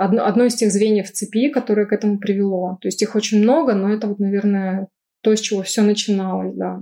одно, 0.01 0.25
одно 0.25 0.45
из 0.45 0.55
тех 0.55 0.73
звеньев 0.73 1.11
цепи, 1.13 1.51
которое 1.51 1.87
к 1.87 1.93
этому 1.93 2.19
привело. 2.19 2.79
То 2.81 2.89
есть 2.89 3.03
их 3.03 3.15
очень 3.15 3.43
много, 3.43 3.75
но 3.75 3.93
это 3.93 4.07
вот, 4.07 4.19
наверное, 4.19 4.89
то, 5.23 5.35
с 5.35 5.41
чего 5.41 5.63
все 5.63 5.83
начиналось, 5.83 6.55
да. 6.55 6.81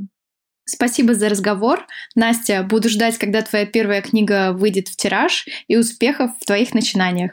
Спасибо 0.64 1.14
за 1.14 1.28
разговор. 1.28 1.86
Настя, 2.14 2.62
буду 2.62 2.88
ждать, 2.90 3.16
когда 3.16 3.40
твоя 3.42 3.64
первая 3.64 4.02
книга 4.02 4.52
выйдет 4.52 4.88
в 4.88 4.96
тираж, 4.96 5.46
и 5.66 5.76
успехов 5.76 6.30
в 6.38 6.44
твоих 6.44 6.74
начинаниях. 6.74 7.32